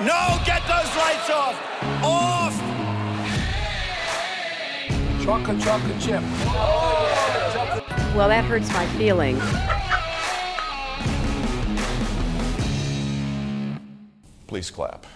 No, 0.00 0.40
get 0.44 0.60
those 0.66 0.96
lights 0.96 1.30
off. 1.30 1.54
Off. 2.02 2.52
Chocolate, 5.22 5.60
chocolate 5.60 6.00
chip. 6.00 6.20
Well, 8.16 8.28
that 8.28 8.44
hurts 8.44 8.72
my 8.72 8.86
feelings. 8.98 9.40
Please 14.48 14.68
clap. 14.68 15.06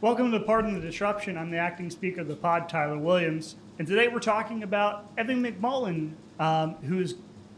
Welcome 0.00 0.32
to 0.32 0.40
Pardon 0.40 0.72
the 0.72 0.80
Disruption. 0.80 1.36
I'm 1.36 1.50
the 1.50 1.58
acting 1.58 1.90
speaker 1.90 2.22
of 2.22 2.28
the 2.28 2.36
pod, 2.36 2.70
Tyler 2.70 2.96
Williams. 2.96 3.56
And 3.78 3.86
today 3.86 4.08
we're 4.08 4.20
talking 4.20 4.62
about 4.62 5.04
Evan 5.18 5.42
McMullin, 5.42 6.12
um, 6.40 6.76
who 6.76 6.98
is 6.98 7.16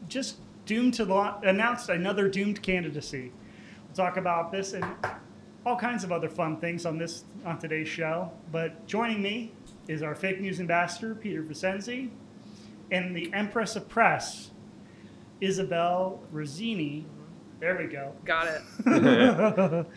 just 0.09 0.39
doomed 0.67 0.95
to 0.95 1.05
la- 1.05 1.39
announce 1.45 1.89
another 1.89 2.29
doomed 2.29 2.61
candidacy. 2.61 3.31
We'll 3.87 3.95
talk 3.95 4.17
about 4.17 4.51
this 4.51 4.73
and 4.73 4.85
all 5.67 5.77
kinds 5.77 6.05
of 6.05 6.13
other 6.13 6.29
fun 6.29 6.57
things 6.59 6.85
on 6.87 6.99
this 6.99 7.25
on 7.45 7.59
today's 7.59 7.89
show. 7.89 8.31
But 8.53 8.87
joining 8.87 9.23
me 9.23 9.53
is 9.89 10.03
our 10.03 10.15
fake 10.15 10.41
news 10.41 10.61
ambassador, 10.61 11.15
Peter 11.15 11.43
Vicenzi, 11.43 12.11
and 12.91 13.15
the 13.17 13.33
Empress 13.33 13.77
of 13.77 13.89
Press, 13.89 14.51
Isabel 15.41 16.21
Rosini. 16.33 17.05
There 17.61 17.77
we 17.79 17.87
go. 17.87 18.13
Got 18.25 18.49
it. 18.49 19.87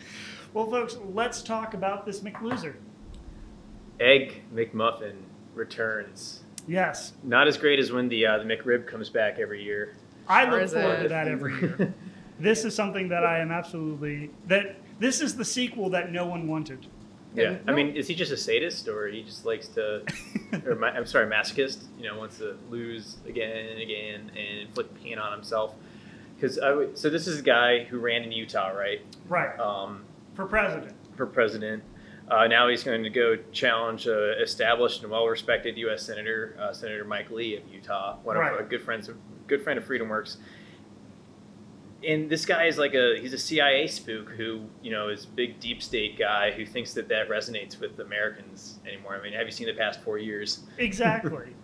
Well, 0.54 0.70
folks, 0.70 0.96
let's 1.12 1.42
talk 1.42 1.74
about 1.74 2.06
this 2.06 2.20
McLoser. 2.20 2.76
Egg 4.00 4.42
McMuffin 4.54 5.16
returns. 5.54 6.42
Yes, 6.66 7.12
Not 7.22 7.46
as 7.48 7.58
great 7.58 7.78
as 7.78 7.92
when 7.92 8.08
the 8.08 8.26
uh, 8.26 8.38
the 8.38 8.44
McRib 8.44 8.86
comes 8.86 9.08
back 9.10 9.38
every 9.38 9.62
year. 9.62 9.94
I 10.26 10.46
Or 10.46 10.52
look 10.52 10.62
is 10.62 10.72
forward 10.72 11.02
to 11.02 11.08
that 11.08 11.28
every 11.28 11.52
year. 11.60 11.94
this 12.40 12.64
is 12.64 12.74
something 12.74 13.08
that 13.08 13.24
I 13.24 13.40
am 13.40 13.50
absolutely 13.50 14.30
that 14.46 14.76
this 14.98 15.20
is 15.20 15.36
the 15.36 15.44
sequel 15.44 15.90
that 15.90 16.10
no 16.12 16.26
one 16.26 16.46
wanted. 16.48 16.86
Yeah, 17.34 17.50
Yeah, 17.52 17.58
I 17.66 17.72
mean, 17.72 17.94
is 17.94 18.08
he 18.08 18.14
just 18.14 18.32
a 18.32 18.36
sadist, 18.36 18.88
or 18.88 19.06
he 19.08 19.22
just 19.22 19.44
likes 19.44 19.68
to, 19.68 20.02
or 20.66 20.74
ma- 20.74 20.86
I'm 20.88 21.06
sorry, 21.06 21.26
masochist? 21.30 21.84
You 21.98 22.04
know, 22.08 22.18
wants 22.18 22.38
to 22.38 22.56
lose 22.70 23.18
again 23.26 23.68
and 23.68 23.80
again 23.80 24.30
and 24.30 24.58
inflict 24.68 24.94
pain 25.02 25.18
on 25.18 25.32
himself. 25.32 25.74
Because 26.36 26.58
I 26.58 26.72
would, 26.72 26.96
so 26.96 27.10
this 27.10 27.26
is 27.26 27.40
a 27.40 27.42
guy 27.42 27.84
who 27.84 27.98
ran 27.98 28.22
in 28.22 28.32
Utah, 28.32 28.68
right, 28.68 29.00
Right. 29.28 29.58
um, 29.58 30.04
For 30.34 30.46
president. 30.46 30.94
for 31.16 31.26
president. 31.26 31.82
Uh, 32.30 32.46
now 32.46 32.68
he's 32.68 32.84
going 32.84 33.02
to 33.02 33.10
go 33.10 33.36
challenge 33.52 34.06
a 34.06 34.40
established 34.40 35.02
and 35.02 35.10
well-respected 35.10 35.76
U.S. 35.78 36.02
Senator, 36.04 36.56
uh, 36.60 36.72
Senator 36.72 37.04
Mike 37.04 37.30
Lee 37.30 37.56
of 37.56 37.62
Utah, 37.72 38.16
one 38.22 38.36
of 38.36 38.40
Right. 38.42 38.52
our 38.52 38.62
good 38.62 38.82
friends, 38.82 39.10
good 39.46 39.62
friend 39.62 39.78
of 39.78 39.86
FreedomWorks. 39.86 40.36
And 42.06 42.30
this 42.30 42.46
guy 42.46 42.66
is 42.66 42.78
like 42.78 42.94
a 42.94 43.18
he's 43.20 43.32
a 43.32 43.38
CIA 43.38 43.88
spook 43.88 44.30
who 44.30 44.62
you 44.82 44.90
know 44.90 45.08
is 45.08 45.26
big 45.26 45.58
deep 45.58 45.82
state 45.82 46.18
guy 46.18 46.52
who 46.52 46.64
thinks 46.64 46.94
that 46.94 47.08
that 47.08 47.28
resonates 47.28 47.80
with 47.80 47.98
Americans 47.98 48.78
anymore. 48.86 49.16
I 49.16 49.22
mean, 49.22 49.32
have 49.32 49.46
you 49.46 49.52
seen 49.52 49.66
the 49.66 49.74
past 49.74 50.00
four 50.02 50.18
years? 50.18 50.60
Exactly. 50.78 51.54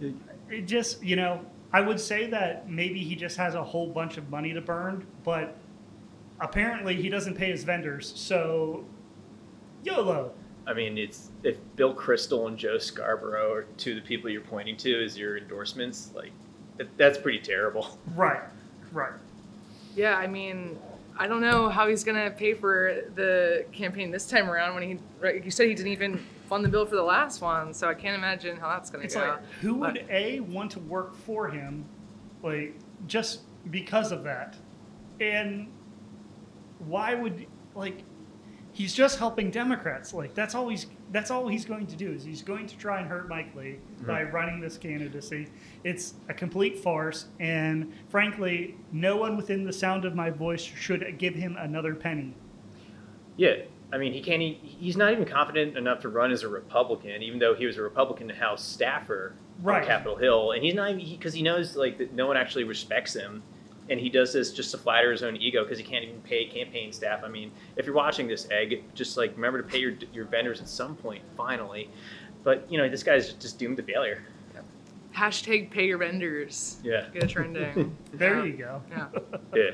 it 0.50 0.62
just, 0.62 1.02
you 1.02 1.16
know, 1.16 1.44
I 1.72 1.80
would 1.80 2.00
say 2.00 2.26
that 2.28 2.68
maybe 2.68 3.00
he 3.00 3.14
just 3.14 3.36
has 3.36 3.54
a 3.54 3.62
whole 3.62 3.88
bunch 3.88 4.16
of 4.16 4.30
money 4.30 4.52
to 4.52 4.60
burn, 4.60 5.06
but 5.24 5.56
apparently 6.40 6.94
he 6.94 7.08
doesn't 7.08 7.34
pay 7.34 7.50
his 7.50 7.64
vendors. 7.64 8.12
So, 8.16 8.84
YOLO. 9.84 10.32
I 10.66 10.74
mean, 10.74 10.98
it's 10.98 11.30
if 11.42 11.56
Bill 11.76 11.94
Kristol 11.94 12.48
and 12.48 12.58
Joe 12.58 12.78
Scarborough 12.78 13.52
are 13.52 13.62
two 13.76 13.92
of 13.92 13.96
the 13.96 14.02
people 14.02 14.28
you're 14.30 14.40
pointing 14.40 14.76
to 14.78 15.04
as 15.04 15.18
your 15.18 15.38
endorsements, 15.38 16.10
like 16.14 16.32
that, 16.76 16.88
that's 16.96 17.18
pretty 17.18 17.40
terrible. 17.40 17.98
Right. 18.14 18.42
Right. 18.92 19.12
Yeah, 19.98 20.14
I 20.16 20.28
mean, 20.28 20.78
I 21.18 21.26
don't 21.26 21.40
know 21.40 21.68
how 21.68 21.88
he's 21.88 22.04
gonna 22.04 22.30
pay 22.30 22.54
for 22.54 23.02
the 23.16 23.66
campaign 23.72 24.12
this 24.12 24.26
time 24.26 24.48
around 24.48 24.74
when 24.74 24.84
he, 24.84 24.98
right, 25.20 25.44
you 25.44 25.50
said 25.50 25.66
he 25.66 25.74
didn't 25.74 25.90
even 25.90 26.18
fund 26.48 26.64
the 26.64 26.68
bill 26.68 26.86
for 26.86 26.94
the 26.94 27.02
last 27.02 27.42
one, 27.42 27.74
so 27.74 27.88
I 27.88 27.94
can't 27.94 28.14
imagine 28.16 28.56
how 28.56 28.68
that's 28.68 28.90
gonna 28.90 29.04
It's 29.04 29.16
go. 29.16 29.20
like, 29.22 29.44
who 29.60 29.74
would 29.74 29.94
But- 29.94 30.10
A, 30.10 30.38
want 30.40 30.70
to 30.72 30.78
work 30.80 31.16
for 31.16 31.48
him, 31.48 31.84
like, 32.44 32.76
just 33.08 33.40
because 33.72 34.12
of 34.12 34.22
that? 34.22 34.56
And 35.20 35.66
why 36.78 37.14
would, 37.14 37.46
like, 37.74 38.04
he's 38.78 38.94
just 38.94 39.18
helping 39.18 39.50
Democrats. 39.50 40.14
Like, 40.14 40.34
that's 40.34 40.54
all 40.54 40.68
he's, 40.68 40.86
that's 41.10 41.32
all 41.32 41.48
he's 41.48 41.64
going 41.64 41.84
to 41.88 41.96
do 41.96 42.12
is 42.12 42.22
he's 42.22 42.42
going 42.42 42.68
to 42.68 42.76
try 42.78 43.00
and 43.00 43.08
hurt 43.08 43.28
Mike 43.28 43.52
Lee 43.56 43.78
by 44.06 44.22
running 44.22 44.60
this 44.60 44.78
candidacy. 44.78 45.48
It's 45.82 46.14
a 46.28 46.34
complete 46.34 46.78
farce. 46.78 47.26
And 47.40 47.92
frankly, 48.08 48.76
no 48.92 49.16
one 49.16 49.36
within 49.36 49.64
the 49.64 49.72
sound 49.72 50.04
of 50.04 50.14
my 50.14 50.30
voice 50.30 50.62
should 50.62 51.18
give 51.18 51.34
him 51.34 51.56
another 51.58 51.92
penny. 51.96 52.34
Yeah, 53.36 53.54
I 53.92 53.98
mean, 53.98 54.12
he 54.12 54.20
can't. 54.20 54.42
e- 54.42 54.60
He's 54.62 54.96
not 54.96 55.10
even 55.10 55.24
confident 55.24 55.76
enough 55.76 55.98
to 56.02 56.08
run 56.08 56.30
as 56.30 56.44
a 56.44 56.48
Republican, 56.48 57.20
even 57.24 57.40
though 57.40 57.54
he 57.56 57.66
was 57.66 57.78
a 57.78 57.82
Republican 57.82 58.28
House 58.28 58.64
staffer 58.64 59.34
Right. 59.60 59.82
on 59.82 59.88
Capitol 59.88 60.14
Hill, 60.16 60.52
and 60.52 60.62
he's 60.62 60.74
not 60.74 60.90
even 60.90 61.04
because 61.18 61.34
he, 61.34 61.42
knows 61.42 61.74
like 61.74 61.98
that 61.98 62.12
no 62.12 62.28
one 62.28 62.36
actually 62.36 62.62
respects 62.62 63.12
him, 63.14 63.42
and 63.90 63.98
he 63.98 64.08
does 64.08 64.32
this 64.32 64.52
just 64.52 64.70
to 64.72 64.78
flatter 64.78 65.10
his 65.10 65.22
own 65.22 65.36
ego 65.36 65.62
because 65.64 65.78
he 65.78 65.84
can't 65.84 66.04
even 66.04 66.20
pay 66.22 66.44
campaign 66.46 66.92
staff. 66.92 67.22
I 67.24 67.28
mean, 67.28 67.50
if 67.76 67.86
you're 67.86 67.94
watching 67.94 68.28
this, 68.28 68.46
egg, 68.50 68.82
just 68.94 69.16
like 69.16 69.32
remember 69.34 69.62
to 69.62 69.68
pay 69.68 69.78
your 69.78 69.94
your 70.12 70.24
vendors 70.26 70.60
at 70.60 70.68
some 70.68 70.94
point, 70.96 71.22
finally. 71.36 71.90
But 72.44 72.70
you 72.70 72.78
know, 72.78 72.88
this 72.88 73.02
guy's 73.02 73.32
just 73.34 73.58
doomed 73.58 73.76
to 73.78 73.82
failure. 73.82 74.22
Hashtag 75.14 75.70
pay 75.70 75.86
your 75.86 75.98
vendors. 75.98 76.76
Yeah. 76.84 77.06
Get 77.12 77.24
it 77.24 77.28
trending. 77.30 77.96
There 78.12 78.38
Yeah. 78.38 78.44
you 78.44 78.52
go. 78.56 78.82
Yeah. 78.90 79.06
Yeah. 79.54 79.70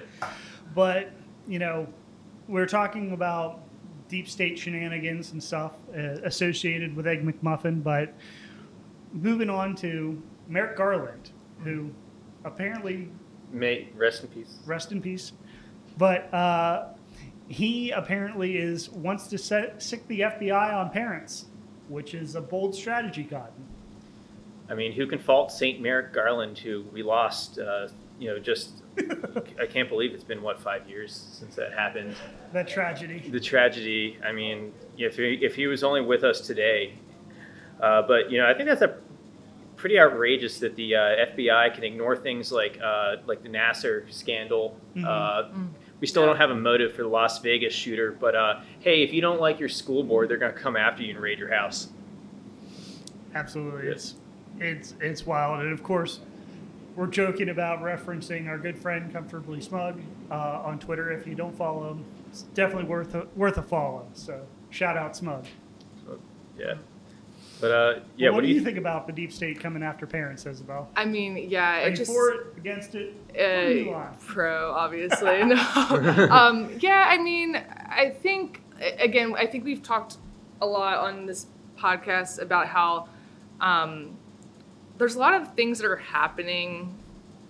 But, 0.74 1.10
you 1.46 1.58
know, 1.58 1.86
we're 2.48 2.66
talking 2.66 3.12
about 3.12 3.60
deep 4.08 4.28
state 4.28 4.58
shenanigans 4.58 5.32
and 5.32 5.42
stuff 5.42 5.72
uh, 5.94 6.00
associated 6.24 6.96
with 6.96 7.06
Egg 7.06 7.24
McMuffin, 7.24 7.82
but 7.82 8.14
moving 9.12 9.50
on 9.50 9.74
to 9.76 10.20
Merrick 10.48 10.76
Garland, 10.76 11.30
who 11.62 11.90
apparently, 12.44 13.08
May 13.54 13.88
rest 13.96 14.22
in 14.22 14.28
peace. 14.28 14.58
rest 14.66 14.92
in 14.92 15.00
peace, 15.00 15.32
but 15.96 16.32
uh, 16.34 16.88
he 17.48 17.90
apparently 17.90 18.56
is 18.56 18.90
wants 18.90 19.28
to 19.28 19.38
set, 19.38 19.82
sick 19.82 20.06
the 20.08 20.20
FBI 20.20 20.74
on 20.74 20.90
parents, 20.90 21.46
which 21.88 22.14
is 22.14 22.34
a 22.34 22.40
bold 22.40 22.74
strategy, 22.74 23.24
Cotton. 23.24 23.64
I 24.68 24.74
mean, 24.74 24.92
who 24.92 25.06
can 25.06 25.18
fault 25.18 25.52
Saint 25.52 25.80
Merrick 25.80 26.12
Garland, 26.12 26.58
who 26.58 26.84
we 26.92 27.02
lost? 27.02 27.58
Uh, 27.58 27.88
you 28.18 28.30
know, 28.30 28.38
just 28.38 28.82
I 29.60 29.66
can't 29.66 29.88
believe 29.88 30.14
it's 30.14 30.24
been 30.24 30.42
what 30.42 30.60
five 30.60 30.88
years 30.88 31.12
since 31.32 31.54
that 31.56 31.72
happened. 31.72 32.14
That 32.52 32.68
tragedy. 32.68 33.28
The 33.28 33.40
tragedy. 33.40 34.18
I 34.24 34.32
mean, 34.32 34.72
if 34.96 35.16
he, 35.16 35.38
if 35.42 35.54
he 35.54 35.66
was 35.66 35.84
only 35.84 36.00
with 36.00 36.24
us 36.24 36.40
today, 36.40 36.94
uh, 37.80 38.02
but 38.02 38.30
you 38.30 38.38
know, 38.38 38.48
I 38.48 38.54
think 38.54 38.68
that's 38.68 38.82
a 38.82 38.96
pretty 39.84 40.00
outrageous 40.00 40.60
that 40.60 40.74
the 40.76 40.94
uh, 40.96 40.98
FBI 40.98 41.74
can 41.74 41.84
ignore 41.84 42.16
things 42.16 42.50
like 42.50 42.80
uh, 42.82 43.16
like 43.26 43.42
the 43.42 43.50
Nassar 43.50 44.10
scandal. 44.10 44.80
Uh, 45.06 45.50
we 46.00 46.06
still 46.06 46.24
don't 46.24 46.38
have 46.38 46.48
a 46.48 46.54
motive 46.54 46.94
for 46.94 47.02
the 47.02 47.08
Las 47.08 47.38
Vegas 47.40 47.74
shooter, 47.74 48.10
but 48.10 48.34
uh, 48.34 48.60
hey, 48.80 49.02
if 49.02 49.12
you 49.12 49.20
don't 49.20 49.42
like 49.42 49.60
your 49.60 49.68
school 49.68 50.02
board, 50.02 50.30
they're 50.30 50.38
going 50.38 50.54
to 50.54 50.58
come 50.58 50.74
after 50.74 51.02
you 51.02 51.10
and 51.10 51.20
raid 51.20 51.38
your 51.38 51.52
house. 51.52 51.88
Absolutely, 53.34 53.84
Yeah. 53.88 53.92
it's 53.92 54.14
it's 54.58 54.94
it's 55.02 55.26
wild, 55.26 55.60
and 55.60 55.70
of 55.70 55.82
course, 55.82 56.20
we're 56.96 57.06
joking 57.06 57.50
about 57.50 57.82
referencing 57.82 58.48
our 58.48 58.56
good 58.56 58.78
friend 58.78 59.12
Comfortably 59.12 59.60
Smug 59.60 60.00
uh, 60.30 60.62
on 60.64 60.78
Twitter. 60.78 61.12
If 61.12 61.26
you 61.26 61.34
don't 61.34 61.54
follow 61.54 61.90
him, 61.90 62.06
it's 62.30 62.42
definitely 62.54 62.88
worth 62.88 63.14
a, 63.14 63.26
worth 63.36 63.58
a 63.58 63.62
follow. 63.62 64.06
So 64.14 64.46
shout 64.70 64.96
out 64.96 65.14
Smug. 65.14 65.44
So, 66.06 66.18
yeah, 66.58 66.76
but 67.60 67.70
uh, 67.70 68.00
yeah, 68.16 68.30
what, 68.30 68.36
what, 68.36 68.40
do 68.42 68.48
you 68.48 68.60
think 68.60 68.78
about 68.78 69.06
the 69.06 69.12
deep 69.12 69.32
state 69.32 69.60
coming 69.60 69.82
after 69.82 70.06
parents, 70.06 70.46
Isabel? 70.46 70.88
I 70.96 71.04
mean, 71.04 71.36
yeah, 71.36 71.82
Are 71.82 71.88
it 71.88 71.90
you 71.90 71.96
just 71.96 72.10
for 72.10 72.30
it, 72.32 72.46
against 72.56 72.94
it? 72.94 73.14
What 73.28 73.40
are 73.40 73.70
you 73.72 73.90
uh, 73.92 74.12
pro, 74.26 74.72
obviously. 74.72 75.44
no. 75.44 75.56
um, 76.30 76.70
yeah, 76.80 77.06
I 77.08 77.18
mean, 77.18 77.56
I 77.56 78.10
think 78.10 78.62
again, 78.98 79.34
I 79.36 79.46
think 79.46 79.64
we've 79.64 79.82
talked 79.82 80.16
a 80.60 80.66
lot 80.66 80.98
on 80.98 81.26
this 81.26 81.46
podcast 81.78 82.40
about 82.40 82.66
how 82.66 83.08
um, 83.60 84.16
there's 84.98 85.14
a 85.14 85.18
lot 85.18 85.34
of 85.34 85.54
things 85.54 85.78
that 85.78 85.86
are 85.86 85.96
happening 85.96 86.98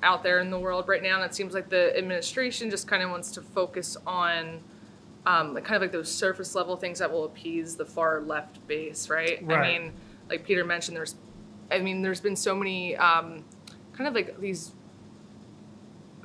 out 0.02 0.22
there 0.22 0.40
in 0.40 0.50
the 0.50 0.58
world 0.58 0.86
right 0.88 1.02
now, 1.02 1.16
and 1.16 1.24
it 1.24 1.34
seems 1.34 1.54
like 1.54 1.70
the 1.70 1.96
administration 1.96 2.70
just 2.70 2.86
kind 2.86 3.02
of 3.02 3.10
wants 3.10 3.30
to 3.32 3.42
focus 3.42 3.96
on. 4.06 4.60
Um, 5.26 5.54
like 5.54 5.64
kind 5.64 5.76
of 5.76 5.82
like 5.82 5.92
those 5.92 6.10
surface 6.12 6.54
level 6.54 6.76
things 6.76 6.98
that 6.98 7.10
will 7.10 7.24
appease 7.24 7.76
the 7.76 7.86
far 7.86 8.20
left 8.20 8.66
base, 8.66 9.08
right? 9.08 9.42
I 9.58 9.78
mean, 9.78 9.92
like 10.28 10.44
Peter 10.44 10.64
mentioned, 10.64 10.96
there's, 10.96 11.14
I 11.70 11.78
mean, 11.78 12.02
there's 12.02 12.20
been 12.20 12.36
so 12.36 12.54
many 12.54 12.94
um, 12.96 13.42
kind 13.94 14.06
of 14.06 14.14
like 14.14 14.38
these 14.38 14.72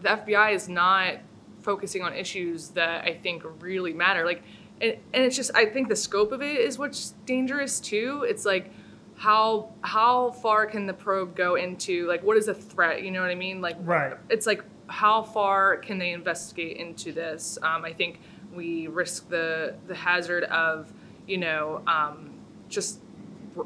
the 0.02 0.10
FBI 0.10 0.54
is 0.54 0.68
not 0.70 1.16
focusing 1.62 2.02
on 2.02 2.14
issues 2.14 2.70
that 2.70 3.04
I 3.06 3.14
think 3.14 3.44
really 3.60 3.94
matter. 3.94 4.26
Like, 4.26 4.44
and, 4.82 4.94
and 5.14 5.24
it's 5.24 5.36
just 5.36 5.52
I 5.56 5.66
think 5.66 5.90
the 5.90 5.96
scope 5.96 6.32
of 6.32 6.42
it 6.42 6.58
is 6.58 6.78
what's 6.78 7.12
dangerous 7.26 7.80
too. 7.80 8.26
It's 8.28 8.46
like 8.46 8.72
how 9.16 9.74
how 9.82 10.32
far 10.32 10.66
can 10.66 10.88
the 10.88 10.94
probe 10.94 11.36
go 11.36 11.56
into 11.56 12.08
like 12.08 12.24
what 12.24 12.38
is 12.38 12.48
a 12.48 12.54
threat? 12.54 13.04
You 13.04 13.12
know 13.12 13.22
what 13.22 13.30
I 13.30 13.36
mean? 13.36 13.62
Like, 13.62 13.76
Right. 13.80 14.14
It's 14.30 14.48
like 14.48 14.64
how 14.88 15.22
far 15.24 15.78
can 15.78 16.00
they 16.00 16.12
investigate 16.12 16.78
into 16.78 17.12
this? 17.12 17.58
Um, 17.62 17.86
I 17.86 17.94
think 17.94 18.22
we 18.54 18.88
risk 18.88 19.30
the 19.30 19.76
the 19.88 19.96
hazard 19.96 20.44
of 20.46 20.92
you 21.28 21.38
know 21.38 21.82
um, 21.88 22.32
just 22.70 23.00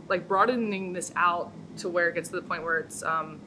like 0.08 0.28
broadening 0.28 0.94
this 0.94 1.12
out 1.16 1.52
to 1.78 1.90
where 1.90 2.10
it 2.10 2.16
gets 2.16 2.30
to 2.30 2.36
the 2.36 2.42
point 2.42 2.64
where 2.64 2.78
it's 2.78 3.04
um, 3.04 3.40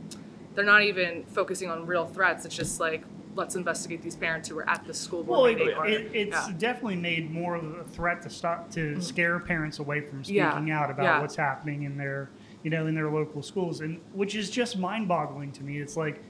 they're 0.55 0.65
not 0.65 0.83
even 0.83 1.25
focusing 1.27 1.71
on 1.71 1.87
real 1.87 2.07
threats. 2.07 2.45
It's 2.45 2.55
just 2.57 2.81
like 2.81 3.03
let's 3.35 3.55
investigate 3.55 4.01
these 4.01 4.17
parents 4.17 4.49
who 4.49 4.55
were 4.55 4.69
at 4.69 4.87
the 4.87 4.95
school 4.95 5.23
board 5.23 5.37
Well, 5.39 5.45
it, 5.47 5.59
meeting. 5.59 5.75
or- 5.77 5.87
it, 5.87 6.11
it's 6.15 6.49
yeah. 6.49 6.55
definitely 6.57 6.97
made 6.97 7.31
more 7.31 7.55
of 7.57 7.65
a 7.65 7.85
threat 7.85 8.23
to 8.23 8.31
stop 8.31 8.71
to 8.71 8.99
scare 9.03 9.39
parents 9.39 9.79
away 9.79 10.01
from 10.01 10.25
speaking 10.25 10.37
Yeah, 10.69 10.81
out 10.81 10.91
about 10.91 11.03
yeah. 11.05 11.21
what's 11.21 11.37
happening 11.37 11.83
in 11.83 11.99
their, 11.99 12.31
you 12.63 12.71
know, 12.71 12.87
in 12.87 12.95
their 12.95 13.11
local 13.11 13.43
schools, 13.43 13.83
and 13.83 14.01
which 14.15 14.35
is 14.35 14.49
just 14.51 14.79
mind-boggling 14.79 15.53
to 15.53 15.63
me. 15.63 15.79
It's 15.79 15.99
like, 15.99 16.23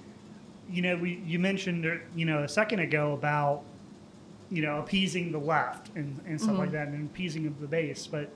you 0.69 0.83
know, 0.83 0.97
we 0.97 1.23
you 1.25 1.39
mentioned, 1.39 1.87
uh, 1.87 1.95
you 2.17 2.25
know, 2.27 2.43
a 2.43 2.49
second 2.49 2.81
ago 2.81 3.13
about, 3.13 3.63
you 4.51 4.63
know, 4.63 4.79
appeasing 4.79 5.33
the 5.33 5.39
left 5.39 5.91
and, 5.97 6.21
and 6.27 6.41
stuff 6.41 6.53
Mm-hmm. 6.53 6.61
like 6.61 6.73
that, 6.73 6.89
and 6.89 7.09
appeasing 7.09 7.47
of 7.47 7.61
the 7.61 7.67
base, 7.67 8.07
but. 8.07 8.31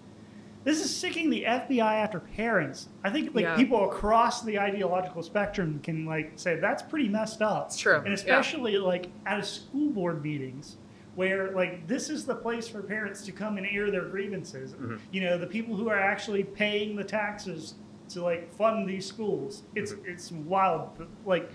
This 0.63 0.85
is 0.85 0.95
sicking 0.95 1.31
the 1.31 1.45
FBI 1.45 1.81
after 2.05 2.21
parents. 2.21 2.91
I 3.03 3.09
think 3.09 3.35
like 3.35 3.45
Yeah. 3.45 3.57
people 3.57 3.89
across 3.89 4.43
the 4.43 4.59
ideological 4.59 5.23
spectrum 5.23 5.81
can 5.83 6.05
like 6.05 6.33
say 6.37 6.57
that's 6.57 6.83
pretty 6.83 7.09
messed 7.09 7.41
up. 7.41 7.69
It's 7.69 7.79
true, 7.79 7.97
and 7.97 8.09
yeah. 8.09 8.13
especially 8.13 8.77
like 8.77 9.09
at 9.25 9.41
a 9.41 9.43
school 9.43 9.89
board 9.89 10.23
meetings 10.23 10.77
where 11.15 11.53
like 11.53 11.87
this 11.87 12.11
is 12.11 12.27
the 12.27 12.35
place 12.35 12.69
for 12.69 12.83
parents 12.83 13.23
to 13.23 13.33
come 13.33 13.57
and 13.57 13.67
air 13.67 13.91
their 13.91 14.05
grievances. 14.05 14.75
You 15.11 15.23
know, 15.23 15.39
the 15.39 15.47
people 15.47 15.75
who 15.77 15.89
are 15.89 15.99
actually 15.99 16.45
paying 16.45 16.95
the 16.95 17.05
taxes 17.05 17.77
to 18.11 18.21
like 18.23 18.53
fund 18.55 18.87
these 18.87 19.07
schools. 19.07 19.63
It's 19.75 19.95
it's 20.05 20.31
wild. 20.31 20.91
Like, 21.25 21.51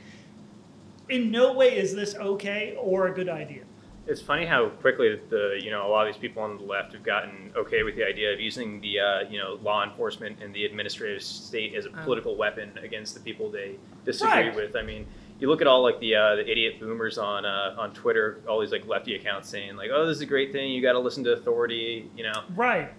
in 1.10 1.30
no 1.30 1.54
way 1.54 1.78
is 1.78 1.94
this 1.94 2.16
okay 2.16 2.76
or 2.82 3.06
a 3.10 3.14
good 3.14 3.30
idea. 3.30 3.66
It's 4.08 4.22
funny 4.22 4.46
how 4.46 4.70
quickly 4.70 5.20
the 5.30 5.60
you 5.62 5.72
know 5.72 5.88
a 5.88 5.90
lot 5.90 6.08
of 6.08 6.14
these 6.14 6.20
people 6.22 6.44
on 6.44 6.58
the 6.58 6.64
left 6.64 6.94
have 6.94 7.04
gotten 7.04 7.52
okay 7.56 7.82
with 7.82 7.96
the 7.96 8.04
idea 8.06 8.32
of 8.34 8.40
using 8.40 8.80
the 8.82 9.00
uh, 9.00 9.20
you 9.30 9.40
know 9.40 9.58
law 9.64 9.84
enforcement 9.84 10.38
and 10.44 10.54
the 10.54 10.64
administrative 10.66 11.24
state 11.24 11.74
as 11.74 11.86
a 11.86 11.90
political 11.90 12.36
weapon 12.36 12.78
against 12.84 13.16
the 13.16 13.20
people 13.20 13.50
they 13.50 13.78
disagree 14.06 14.32
Right. 14.50 14.56
with. 14.56 14.76
I 14.76 14.84
mean, 14.84 15.08
you 15.40 15.50
look 15.50 15.60
at 15.62 15.66
all 15.68 15.82
like 15.82 16.00
the 16.00 16.14
uh, 16.16 16.36
the 16.36 16.48
idiot 16.50 16.80
boomers 16.80 17.18
on 17.18 17.46
uh, 17.46 17.76
on 17.80 17.94
Twitter, 17.96 18.42
all 18.48 18.60
these 18.62 18.72
like 18.72 18.86
lefty 18.88 19.16
accounts 19.16 19.50
saying 19.50 19.76
like, 19.76 19.90
"Oh, 19.92 20.06
this 20.06 20.18
is 20.18 20.22
a 20.22 20.26
great 20.28 20.52
thing. 20.52 20.72
You 20.72 20.84
got 20.84 20.94
to 20.94 21.00
listen 21.00 21.24
to 21.24 21.34
authority." 21.34 22.08
You 22.16 22.26
know, 22.26 22.44
Right. 22.56 22.90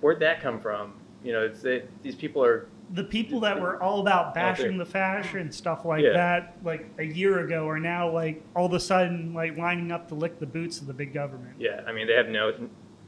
where'd 0.00 0.18
that 0.20 0.40
come 0.40 0.58
from? 0.60 0.94
You 1.22 1.32
know, 1.34 1.42
it's 1.44 1.62
that 1.62 1.84
these 2.02 2.16
people 2.16 2.42
are 2.44 2.66
The 2.92 3.04
people 3.04 3.38
that 3.40 3.60
were 3.60 3.80
all 3.80 4.00
about 4.00 4.34
bashing 4.34 4.76
the 4.76 4.84
fashion 4.84 5.38
and 5.40 5.54
stuff 5.54 5.84
like 5.84 6.02
Yeah. 6.02 6.12
that, 6.12 6.56
like 6.64 6.86
a 6.98 7.04
year 7.04 7.38
ago, 7.46 7.68
are 7.68 7.78
now 7.78 8.10
like 8.10 8.42
all 8.56 8.66
of 8.66 8.72
a 8.72 8.80
sudden 8.80 9.32
like 9.32 9.56
lining 9.56 9.92
up 9.92 10.08
to 10.08 10.14
lick 10.16 10.40
the 10.40 10.46
boots 10.46 10.80
of 10.80 10.86
the 10.88 10.94
big 10.94 11.12
government. 11.14 11.54
yeah. 11.58 11.82
I 11.86 11.92
mean, 11.92 12.06
they 12.08 12.14
have 12.14 12.28
no 12.28 12.52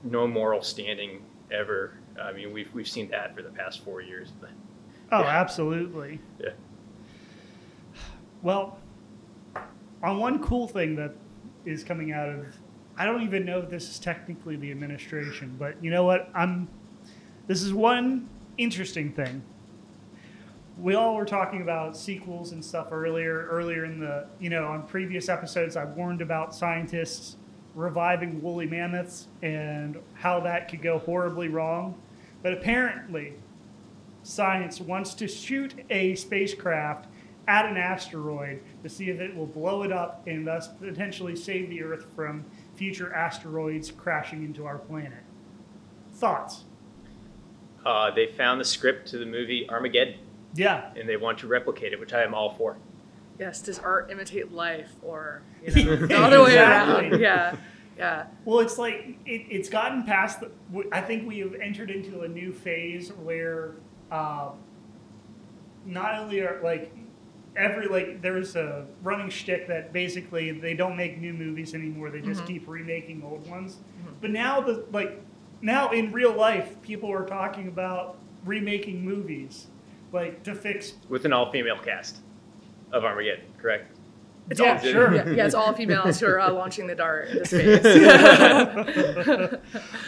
no 0.04 0.26
moral 0.28 0.62
standing 0.62 1.22
ever. 1.50 1.94
I 2.20 2.32
mean, 2.32 2.52
we've 2.52 2.72
we've 2.72 2.88
seen 2.88 3.08
that 3.10 3.34
for 3.34 3.42
the 3.42 3.50
past 3.50 3.82
four 3.84 4.00
years. 4.00 4.32
But 4.40 4.50
Oh, 5.12 5.20
Yeah. 5.20 5.40
absolutely. 5.40 6.20
yeah. 6.40 6.50
Well, 8.42 8.78
on 10.02 10.18
one 10.18 10.42
cool 10.42 10.66
thing 10.68 10.96
that 10.96 11.12
is 11.64 11.84
coming 11.84 12.12
out 12.12 12.28
of, 12.28 12.46
I 12.96 13.04
don't 13.04 13.22
even 13.22 13.44
know 13.44 13.58
if 13.60 13.68
this 13.70 13.88
is 13.88 13.98
technically 13.98 14.56
the 14.56 14.70
administration, 14.70 15.56
but 15.58 15.82
you 15.82 15.90
know 15.90 16.04
what? 16.04 16.28
I'm. 16.34 16.68
This 17.46 17.62
is 17.62 17.72
one 17.74 18.28
interesting 18.58 19.12
thing. 19.12 19.42
We 20.78 20.94
all 20.94 21.16
were 21.16 21.26
talking 21.26 21.62
about 21.62 21.96
sequels 21.96 22.52
and 22.52 22.64
stuff 22.64 22.88
earlier. 22.90 23.46
Earlier 23.50 23.84
in 23.84 24.00
the, 24.00 24.26
you 24.40 24.50
know, 24.50 24.66
on 24.66 24.86
previous 24.86 25.28
episodes, 25.28 25.76
I 25.76 25.84
warned 25.84 26.22
about 26.22 26.54
scientists 26.54 27.36
reviving 27.74 28.42
woolly 28.42 28.66
mammoths 28.66 29.28
and 29.42 29.98
how 30.14 30.40
that 30.40 30.68
could 30.68 30.82
go 30.82 30.98
horribly 30.98 31.48
wrong. 31.48 31.94
But 32.42 32.54
apparently, 32.54 33.34
science 34.22 34.80
wants 34.80 35.14
to 35.14 35.28
shoot 35.28 35.74
a 35.90 36.14
spacecraft 36.14 37.06
at 37.48 37.66
an 37.66 37.76
asteroid 37.76 38.62
to 38.82 38.88
see 38.88 39.10
if 39.10 39.20
it 39.20 39.34
will 39.34 39.46
blow 39.46 39.82
it 39.82 39.92
up 39.92 40.26
and 40.26 40.46
thus 40.46 40.68
potentially 40.68 41.34
save 41.34 41.68
the 41.70 41.82
Earth 41.82 42.06
from 42.14 42.44
future 42.76 43.12
asteroids 43.12 43.90
crashing 43.90 44.44
into 44.44 44.64
our 44.64 44.78
planet. 44.78 45.22
Thoughts? 46.14 46.64
Uh, 47.84 48.10
they 48.12 48.26
found 48.26 48.60
the 48.60 48.64
script 48.64 49.08
to 49.08 49.18
the 49.18 49.26
movie 49.26 49.68
Armageddon, 49.68 50.14
Yeah. 50.54 50.90
and 50.96 51.08
they 51.08 51.16
want 51.16 51.38
to 51.38 51.46
replicate 51.46 51.92
it, 51.92 52.00
which 52.00 52.12
I 52.12 52.22
am 52.22 52.34
all 52.34 52.50
for. 52.54 52.76
yes, 53.38 53.60
does 53.62 53.78
art 53.78 54.10
imitate 54.10 54.52
life 54.52 54.90
or 55.02 55.42
you 55.64 55.84
know, 55.84 56.06
the 56.06 56.16
other 56.18 56.42
way 56.42 56.56
around? 56.58 57.20
Yeah, 57.20 57.56
yeah. 57.96 58.26
Well, 58.44 58.60
it's 58.60 58.78
like 58.78 59.18
it, 59.26 59.46
it's 59.50 59.68
gotten 59.68 60.04
past. 60.04 60.40
The, 60.40 60.50
w- 60.72 60.88
I 60.92 61.00
think 61.00 61.26
we 61.26 61.38
have 61.40 61.54
entered 61.54 61.90
into 61.90 62.20
a 62.22 62.28
new 62.28 62.52
phase 62.52 63.10
where 63.12 63.72
um, 64.10 64.52
not 65.84 66.14
only 66.18 66.40
are 66.40 66.60
like 66.62 66.92
every 67.56 67.86
like 67.88 68.22
there's 68.22 68.56
a 68.56 68.86
running 69.02 69.28
shtick 69.28 69.66
that 69.68 69.92
basically 69.92 70.52
they 70.52 70.74
don't 70.74 70.96
make 70.96 71.18
new 71.18 71.32
movies 71.32 71.74
anymore. 71.74 72.10
They 72.10 72.20
just 72.20 72.46
keep 72.46 72.68
remaking 72.68 73.22
old 73.24 73.48
ones. 73.48 73.78
But 74.20 74.30
now 74.30 74.60
the 74.60 74.84
like 74.92 75.20
now 75.60 75.90
in 75.90 76.12
real 76.12 76.32
life, 76.34 76.80
people 76.82 77.10
are 77.12 77.26
talking 77.26 77.68
about 77.68 78.18
remaking 78.44 79.04
movies 79.04 79.66
like 80.12 80.42
to 80.44 80.54
fix. 80.54 80.94
With 81.08 81.24
an 81.24 81.32
all-female 81.32 81.78
cast 81.78 82.18
of 82.92 83.04
Armageddon, 83.04 83.46
correct? 83.58 83.96
It's 84.50 84.60
yeah, 84.60 84.72
all, 84.72 84.78
sure. 84.78 85.14
Yeah, 85.14 85.28
yeah, 85.30 85.46
it's 85.46 85.54
all 85.54 85.72
females 85.72 86.20
who 86.20 86.26
are 86.26 86.40
uh, 86.40 86.52
launching 86.52 86.86
the 86.86 86.94
dart 86.94 87.28
into 87.28 87.46
space. 87.46 87.84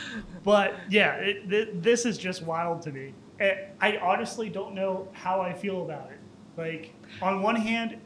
But 0.45 0.75
yeah, 0.91 1.15
it, 1.15 1.49
th- 1.49 1.69
this 1.73 2.05
is 2.05 2.19
just 2.19 2.43
wild 2.43 2.83
to 2.83 2.93
me. 2.93 3.15
Eh, 3.41 3.55
I 3.81 3.97
honestly 3.97 4.51
don't 4.51 4.75
know 4.75 5.09
how 5.13 5.41
I 5.41 5.55
feel 5.55 5.83
about 5.83 6.11
it. 6.11 6.19
Like, 6.57 6.95
on 7.21 7.43
one 7.43 7.57
hand, 7.57 7.97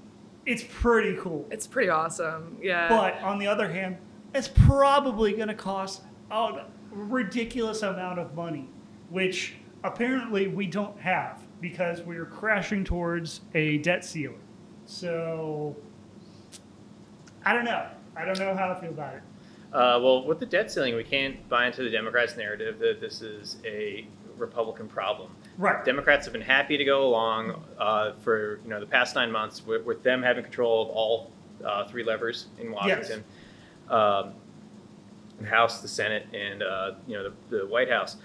it's 0.47 0.65
pretty 0.67 1.19
cool. 1.21 1.47
it's 1.51 1.67
pretty 1.67 1.91
awesome. 1.91 2.57
Yeah. 2.63 2.89
But 2.89 3.21
on 3.23 3.39
the 3.39 3.47
other 3.49 3.71
hand, 3.71 3.99
it's 4.35 4.49
probably 4.49 5.33
going 5.33 5.49
to 5.49 5.55
cost 5.55 6.03
a 6.31 6.65
ridiculous 6.91 7.83
amount 7.83 8.21
of 8.21 8.35
money, 8.35 8.69
which 9.11 9.57
apparently 9.83 10.47
we 10.47 10.67
don't 10.67 10.99
have 11.01 11.43
because 11.61 12.03
we're 12.03 12.27
crashing 12.27 12.85
towards 12.85 13.41
a 13.55 13.79
debt 13.79 14.05
ceiling. 14.05 14.41
So, 14.87 15.77
I 17.45 17.53
don't 17.53 17.65
know. 17.65 17.87
I 18.17 18.25
don't 18.25 18.39
know 18.39 18.55
how 18.55 18.73
I 18.73 18.81
feel 18.81 18.91
about 18.91 19.15
it. 19.15 19.23
Uh, 19.73 20.01
well, 20.03 20.25
with 20.25 20.41
the 20.41 20.47
debt 20.47 20.71
ceiling, 20.71 20.97
we 20.97 21.05
can't 21.05 21.47
buy 21.49 21.67
into 21.67 21.83
the 21.83 21.91
Democrats' 21.91 22.37
narrative 22.37 22.79
that 22.79 23.01
this 23.01 23.21
is 23.21 23.59
a 23.65 24.07
Republican 24.39 24.89
problem. 24.89 25.31
Right. 25.59 25.85
Democrats 25.85 26.25
have 26.25 26.33
been 26.33 26.41
happy 26.41 26.77
to 26.77 26.85
go 26.85 27.07
along 27.07 27.63
uh, 27.79 28.13
for 28.21 28.61
you 28.65 28.71
know 28.71 28.81
the 28.81 28.87
past 28.87 29.15
nine 29.15 29.31
months 29.31 29.67
with, 29.67 29.85
with 29.85 30.03
them 30.03 30.23
having 30.23 30.43
control 30.45 30.83
of 30.83 30.89
all 30.89 31.33
uh, 31.65 31.87
three 31.87 32.05
levers 32.05 32.47
in 32.59 32.71
Washington, 32.71 33.25
um, 33.91 34.33
the 35.41 35.47
House, 35.47 35.81
the 35.81 35.89
Senate, 35.89 36.27
and 36.33 36.63
uh, 36.63 36.93
you 37.07 37.17
know 37.17 37.31
the, 37.51 37.59
the 37.59 37.67
White 37.67 37.91
House. 37.91 38.17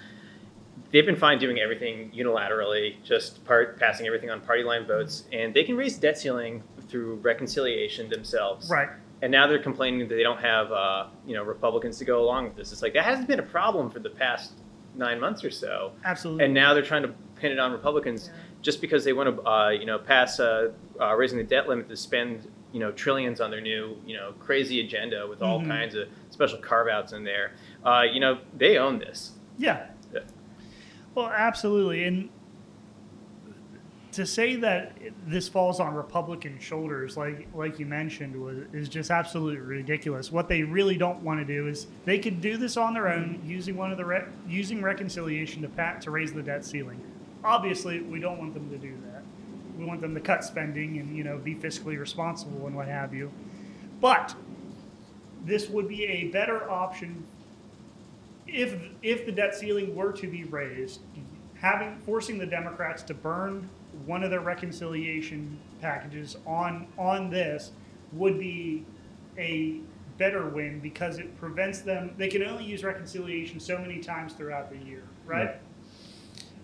They've 0.94 1.06
been 1.06 1.16
fine 1.16 1.40
doing 1.40 1.60
everything 1.60 2.12
unilaterally, 2.16 3.02
just 3.04 3.44
part, 3.46 3.80
passing 3.80 4.06
everything 4.06 4.30
on 4.30 4.42
party 4.42 4.62
line 4.64 4.86
votes, 4.86 5.24
and 5.34 5.52
they 5.52 5.64
can 5.64 5.76
raise 5.76 5.98
debt 5.98 6.20
ceiling 6.20 6.62
through 6.88 7.16
reconciliation 7.16 8.10
themselves. 8.10 8.70
Right. 8.70 8.90
And 9.24 9.32
now 9.32 9.48
they're 9.48 9.58
complaining 9.62 10.08
that 10.08 10.16
they 10.16 10.22
don't 10.22 10.40
have 10.40 10.72
uh, 10.72 11.08
you 11.26 11.34
know 11.34 11.44
Republicans 11.44 11.98
to 11.98 12.06
go 12.06 12.22
along 12.24 12.44
with 12.46 12.56
this. 12.56 12.72
It's 12.72 12.84
like 12.84 12.94
that 12.94 13.06
hasn't 13.06 13.28
been 13.28 13.40
a 13.40 13.44
problem 13.44 13.90
for 13.90 14.00
the 14.00 14.10
past 14.12 14.54
nine 14.96 15.20
months 15.20 15.44
or 15.44 15.50
so. 15.50 15.94
Absolutely. 16.06 16.46
And 16.46 16.54
now 16.54 16.76
they're 16.76 16.84
trying 16.84 17.02
to 17.04 17.14
pin 17.38 17.52
it 17.52 17.58
on 17.58 17.72
Republicans 17.72 18.30
just 18.62 18.80
because 18.80 19.04
they 19.04 19.14
want 19.14 19.36
to, 19.36 19.42
uh, 19.50 19.70
you 19.70 19.88
know, 19.88 19.98
pass 19.98 20.40
uh, 20.40 20.72
uh, 21.02 21.16
raising 21.16 21.40
the 21.40 21.44
debt 21.44 21.68
limit 21.68 21.90
to 21.90 21.98
spend, 21.98 22.48
you 22.72 22.80
know, 22.80 22.92
trillions 22.92 23.42
on 23.42 23.50
their 23.50 23.62
new, 23.62 23.98
you 24.06 24.16
know, 24.16 24.34
crazy 24.40 24.80
agenda 24.82 25.26
with 25.28 25.42
all 25.42 25.60
Mhm. 25.60 25.68
kinds 25.68 25.96
of 25.96 26.08
special 26.30 26.60
carve 26.60 26.88
outs 26.88 27.12
in 27.14 27.24
there. 27.24 27.54
Uh, 27.84 28.04
you 28.10 28.20
know, 28.20 28.38
they 28.56 28.78
own 28.78 29.00
this. 29.00 29.32
Yeah. 29.58 29.88
Well, 31.15 31.27
absolutely. 31.27 32.03
And 32.05 32.29
to 34.13 34.25
say 34.27 34.55
that 34.58 34.96
this 35.25 35.48
falls 35.50 35.79
on 35.79 35.93
Republican 35.96 36.60
shoulders, 36.60 37.17
like 37.17 37.48
like 37.53 37.79
you 37.79 37.86
mentioned, 37.86 38.39
was 38.39 38.58
is 38.72 38.88
just 38.89 39.12
absolutely 39.12 39.60
ridiculous. 39.60 40.32
What 40.32 40.48
they 40.48 40.63
really 40.63 40.98
don't 40.98 41.22
want 41.24 41.39
to 41.39 41.46
do 41.46 41.67
is 41.67 41.88
they 42.05 42.20
could 42.20 42.39
do 42.39 42.58
this 42.58 42.77
on 42.77 42.93
their 42.93 43.08
own 43.08 43.41
using 43.46 43.75
one 43.75 43.91
of 43.91 43.98
the 43.98 44.05
re- 44.05 44.25
using 44.48 44.82
reconciliation 44.82 45.62
to 45.63 45.67
pat 45.67 46.01
to 46.01 46.12
raise 46.12 46.32
the 46.32 46.43
debt 46.43 46.63
ceiling. 46.63 47.01
Obviously, 47.43 48.01
we 48.01 48.20
don't 48.20 48.38
want 48.38 48.53
them 48.53 48.70
to 48.70 48.77
do 48.77 48.96
that. 49.12 49.24
We 49.77 49.86
want 49.86 50.01
them 50.01 50.13
to 50.13 50.22
cut 50.22 50.43
spending 50.43 51.00
and 51.00 51.15
you 51.15 51.24
know 51.24 51.38
be 51.38 51.55
fiscally 51.55 52.00
responsible 52.00 52.67
and 52.67 52.75
what 52.75 52.88
have 52.88 53.13
you. 53.13 53.32
But 54.00 54.36
this 55.43 55.70
would 55.70 55.88
be 55.88 56.05
a 56.05 56.25
better 56.25 56.70
option 56.70 57.25
if 58.48 58.76
if 59.02 59.26
the 59.26 59.32
debt 59.32 59.56
ceiling 59.56 59.96
were 59.96 60.12
to 60.14 60.28
be 60.28 60.44
raised, 60.46 61.02
having 61.56 61.98
forcing 62.06 62.38
the 62.38 62.46
Democrats 62.46 63.04
to 63.04 63.14
burn 63.14 63.70
one 64.06 64.24
of 64.24 64.30
their 64.30 64.42
reconciliation 64.42 65.60
packages 65.82 66.38
on 66.46 66.88
on 66.98 67.30
this 67.30 67.72
would 68.12 68.40
be 68.40 68.86
a 69.38 69.80
better 70.18 70.48
win 70.50 70.80
because 70.80 71.18
it 71.18 71.36
prevents 71.38 71.82
them. 71.82 72.14
They 72.18 72.28
can 72.28 72.44
only 72.44 72.66
use 72.66 72.84
reconciliation 72.84 73.60
so 73.60 73.78
many 73.78 74.00
times 74.00 74.34
throughout 74.34 74.70
the 74.70 74.78
year, 74.78 75.04
right? 75.26 75.56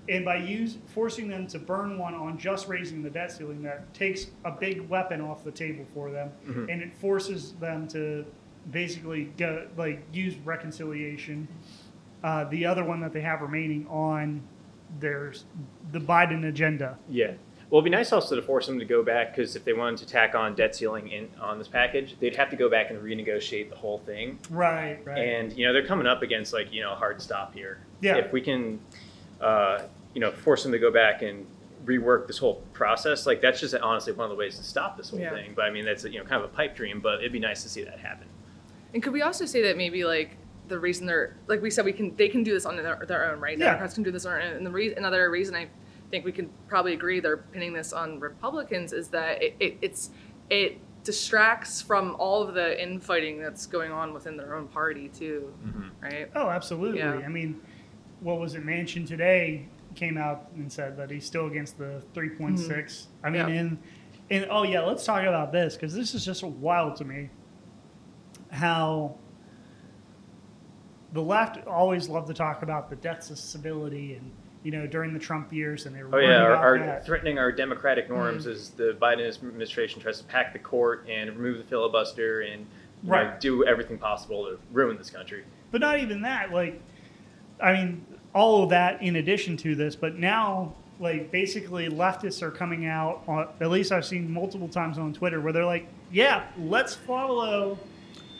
And 0.08 0.26
by 0.26 0.38
use 0.38 0.78
forcing 0.88 1.28
them 1.28 1.46
to 1.48 1.60
burn 1.60 1.98
one 1.98 2.16
on 2.16 2.38
just 2.38 2.68
raising 2.68 3.04
the 3.04 3.10
debt 3.10 3.32
ceiling, 3.32 3.62
that 3.64 3.94
takes 3.94 4.28
a 4.44 4.52
big 4.52 4.88
weapon 4.90 5.22
off 5.22 5.44
the 5.44 5.52
table 5.52 5.86
for 5.94 6.10
them, 6.10 6.32
mm-hmm. 6.48 6.70
and 6.70 6.82
it 6.82 6.96
forces 6.96 7.54
them 7.54 7.88
to 7.90 8.26
basically 8.72 9.26
go 9.38 9.68
like 9.78 10.02
use 10.14 10.36
reconciliation. 10.46 11.48
Uh, 12.24 12.44
the 12.46 12.66
other 12.66 12.84
one 12.84 13.00
that 13.02 13.14
they 13.14 13.22
have 13.22 13.42
remaining 13.42 13.88
on 13.88 14.42
there's 15.00 15.46
the 15.92 16.00
Biden 16.00 16.48
agenda. 16.48 16.98
Yeah. 17.10 17.34
Well, 17.70 17.80
it'd 17.80 17.86
be 17.92 17.96
nice 17.96 18.12
also 18.12 18.36
to 18.36 18.42
force 18.42 18.66
them 18.66 18.80
to 18.80 18.86
go 18.86 19.04
back 19.04 19.36
because 19.36 19.56
if 19.56 19.64
they 19.64 19.74
wanted 19.74 19.98
to 20.00 20.08
tack 20.08 20.34
on 20.34 20.56
debt 20.56 20.76
ceiling 20.76 21.08
in 21.10 21.30
on 21.40 21.60
this 21.60 21.68
package, 21.68 22.16
they'd 22.20 22.36
have 22.36 22.50
to 22.50 22.56
go 22.56 22.68
back 22.68 22.90
and 22.90 23.00
renegotiate 23.00 23.70
the 23.70 23.76
whole 23.76 24.00
thing. 24.00 24.40
Right, 24.50 25.00
right. 25.06 25.18
And 25.20 25.54
you 25.54 25.68
know 25.68 25.74
they're 25.74 25.86
coming 25.86 26.08
up 26.08 26.24
against 26.24 26.52
like 26.52 26.74
you 26.74 26.82
know 26.82 26.92
a 26.94 26.96
hard 26.96 27.22
stop 27.22 27.54
here. 27.54 27.80
Yeah. 28.02 28.16
If 28.18 28.34
we 28.34 28.42
can, 28.42 28.80
uh, 29.40 29.84
you 30.16 30.22
know, 30.22 30.32
force 30.32 30.64
them 30.64 30.72
to 30.72 30.80
go 30.80 30.92
back 30.92 31.22
and 31.22 31.46
rework 31.86 32.26
this 32.26 32.40
whole 32.40 32.56
process, 32.74 33.28
like 33.28 33.40
that's 33.40 33.60
just 33.60 33.76
honestly 33.76 34.14
one 34.14 34.26
of 34.26 34.32
the 34.32 34.36
ways 34.36 34.58
to 34.58 34.64
stop 34.64 34.98
this 34.98 35.12
whole 35.12 35.20
Yeah. 35.20 35.30
thing. 35.32 35.54
But 35.56 35.66
I 35.66 35.70
mean 35.70 35.86
that's 35.86 36.04
you 36.06 36.18
know 36.18 36.26
kind 36.26 36.44
of 36.44 36.50
a 36.52 36.54
pipe 36.54 36.76
dream, 36.76 37.00
but 37.00 37.20
it'd 37.20 37.32
be 37.32 37.40
nice 37.40 37.62
to 37.62 37.70
see 37.70 37.84
that 37.84 38.00
happen. 38.00 38.28
And 38.94 39.04
could 39.04 39.14
we 39.14 39.22
also 39.22 39.46
say 39.46 39.62
that 39.64 39.78
maybe 39.78 40.04
like 40.04 40.38
the 40.68 40.80
reason 40.80 41.06
they're 41.08 41.36
like 41.48 41.62
we 41.62 41.70
said 41.72 41.86
we 41.86 41.94
can 41.94 42.16
they 42.16 42.28
can 42.30 42.44
do 42.44 42.54
this 42.54 42.66
on 42.66 42.76
their, 42.76 43.04
their 43.08 43.32
own, 43.32 43.40
right? 43.40 43.58
Yeah. 43.58 43.66
Democrats 43.66 43.94
can 43.96 44.04
do 44.04 44.12
this 44.12 44.26
on 44.26 44.34
their 44.34 44.42
own. 44.50 44.58
And 44.58 44.66
the 44.66 44.72
re- 44.72 44.96
another 44.96 45.30
reason 45.30 45.56
I 45.56 45.68
think 46.12 46.26
we 46.26 46.32
can 46.32 46.50
probably 46.68 46.94
agree 46.94 47.20
they're 47.20 47.38
pinning 47.38 47.74
this 47.74 47.94
on 47.94 48.20
Republicans 48.20 48.94
is 48.94 49.10
that 49.10 49.42
it, 49.44 49.56
it 49.60 49.78
it's 49.82 50.10
it 50.50 50.80
distracts 51.04 51.82
from 51.82 52.16
all 52.20 52.42
of 52.44 52.54
the 52.54 52.82
infighting 52.82 53.40
that's 53.40 53.66
going 53.66 53.92
on 53.92 54.14
within 54.14 54.36
their 54.38 54.56
own 54.56 54.68
party 54.68 55.08
too, 55.10 55.52
right? 56.02 56.30
Oh, 56.36 56.50
absolutely. 56.50 57.00
Yeah. 57.00 57.14
I 57.14 57.28
mean, 57.30 57.62
what 58.20 58.40
was 58.40 58.54
it? 58.56 58.66
Manchin 58.66 59.08
today 59.08 59.68
came 59.96 60.18
out 60.18 60.50
and 60.56 60.72
said 60.72 60.98
that 60.98 61.10
he's 61.10 61.26
still 61.26 61.48
against 61.48 61.78
the 61.78 62.04
3.6. 62.14 63.08
I 63.24 63.30
mean, 63.30 63.42
Mm-hmm. 63.42 63.50
Yeah. 63.50 63.60
and 63.60 63.78
and 64.32 64.48
oh 64.52 64.64
yeah, 64.64 64.82
let's 64.82 65.04
talk 65.06 65.24
about 65.24 65.52
this 65.52 65.76
because 65.76 65.94
this 65.96 66.14
is 66.14 66.24
just 66.26 66.44
wild 66.44 66.96
to 66.98 67.06
me. 67.06 67.30
How 68.52 69.16
the 71.14 71.22
left 71.22 71.66
always 71.68 72.08
loved 72.10 72.28
to 72.28 72.34
talk 72.34 72.62
about 72.62 72.90
the 72.90 72.96
deaths 72.96 73.30
of 73.30 73.38
civility 73.40 74.14
and 74.16 74.32
you 74.64 74.72
know 74.72 74.86
during 74.86 75.14
the 75.14 75.20
Trump 75.20 75.52
years 75.54 75.86
and 75.86 75.96
they 75.96 76.04
were 76.04 76.16
Oh 76.16 76.20
yeah, 76.20 76.44
our, 76.44 76.78
our 76.80 77.02
threatening 77.02 77.40
our 77.40 77.52
democratic 77.52 78.10
norms 78.10 78.46
Mm. 78.46 78.52
as 78.52 78.70
the 78.72 78.96
Biden 79.02 79.28
administration 79.28 80.02
tries 80.02 80.20
to 80.20 80.26
pack 80.26 80.54
the 80.54 80.60
court 80.60 81.06
and 81.10 81.30
remove 81.36 81.58
the 81.58 81.64
filibuster 81.64 82.42
and 82.42 82.66
you 83.04 83.12
know, 83.12 83.34
do 83.40 83.66
everything 83.66 83.98
possible 83.98 84.46
to 84.46 84.60
ruin 84.74 84.98
this 84.98 85.10
country. 85.10 85.46
But 85.72 85.80
not 85.82 86.00
even 86.00 86.22
that. 86.24 86.52
Like, 86.52 86.82
I 87.62 87.72
mean, 87.72 88.06
all 88.36 88.64
of 88.64 88.72
that 88.72 89.02
in 89.02 89.16
addition 89.16 89.56
to 89.58 89.74
this. 89.74 89.96
But 89.96 90.18
now, 90.18 90.74
like, 91.00 91.32
basically, 91.32 91.88
leftists 91.88 92.42
are 92.42 92.52
coming 92.52 92.86
out. 92.88 93.24
On, 93.26 93.48
at 93.62 93.70
least 93.70 93.94
I've 93.94 94.04
seen 94.04 94.30
multiple 94.30 94.68
times 94.68 94.98
on 94.98 95.14
Twitter 95.14 95.40
where 95.40 95.54
they're 95.54 95.64
like, 95.66 95.88
"Yeah, 96.12 96.44
let's 96.58 96.94
follow 96.94 97.80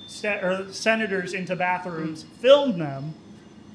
sta- 0.10 0.40
or 0.44 0.72
senators 0.74 1.34
into 1.34 1.56
bathrooms, 1.56 2.24
filmed 2.40 2.80
them, 2.82 3.14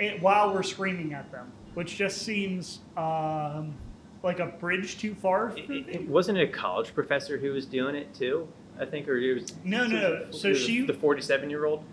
eh, 0.01 0.19
while 0.21 0.53
we're 0.53 0.63
screaming 0.63 1.13
at 1.15 1.31
them," 1.33 1.51
which 1.75 1.97
just 1.97 2.23
seems 2.23 2.81
um, 2.97 3.75
like 4.23 4.41
a 4.41 4.47
bridge 4.47 4.99
too 4.99 5.15
far. 5.15 5.53
It, 5.57 5.71
it, 5.89 6.09
wasn't 6.09 6.39
it 6.39 6.49
a 6.49 6.53
college 6.53 6.95
professor 6.95 7.39
who 7.39 7.53
was 7.53 7.67
doing 7.67 7.95
it 7.95 8.13
too? 8.15 8.49
I 8.79 8.85
think, 8.85 9.09
or 9.09 9.17
it 9.17 9.35
was 9.35 9.55
No, 9.65 9.87
no, 9.87 10.01
no. 10.25 10.31
So 10.33 10.49
the- 10.49 10.55
she- 10.55 10.85
the 10.85 10.95
forty-seven-year-old. 10.95 11.85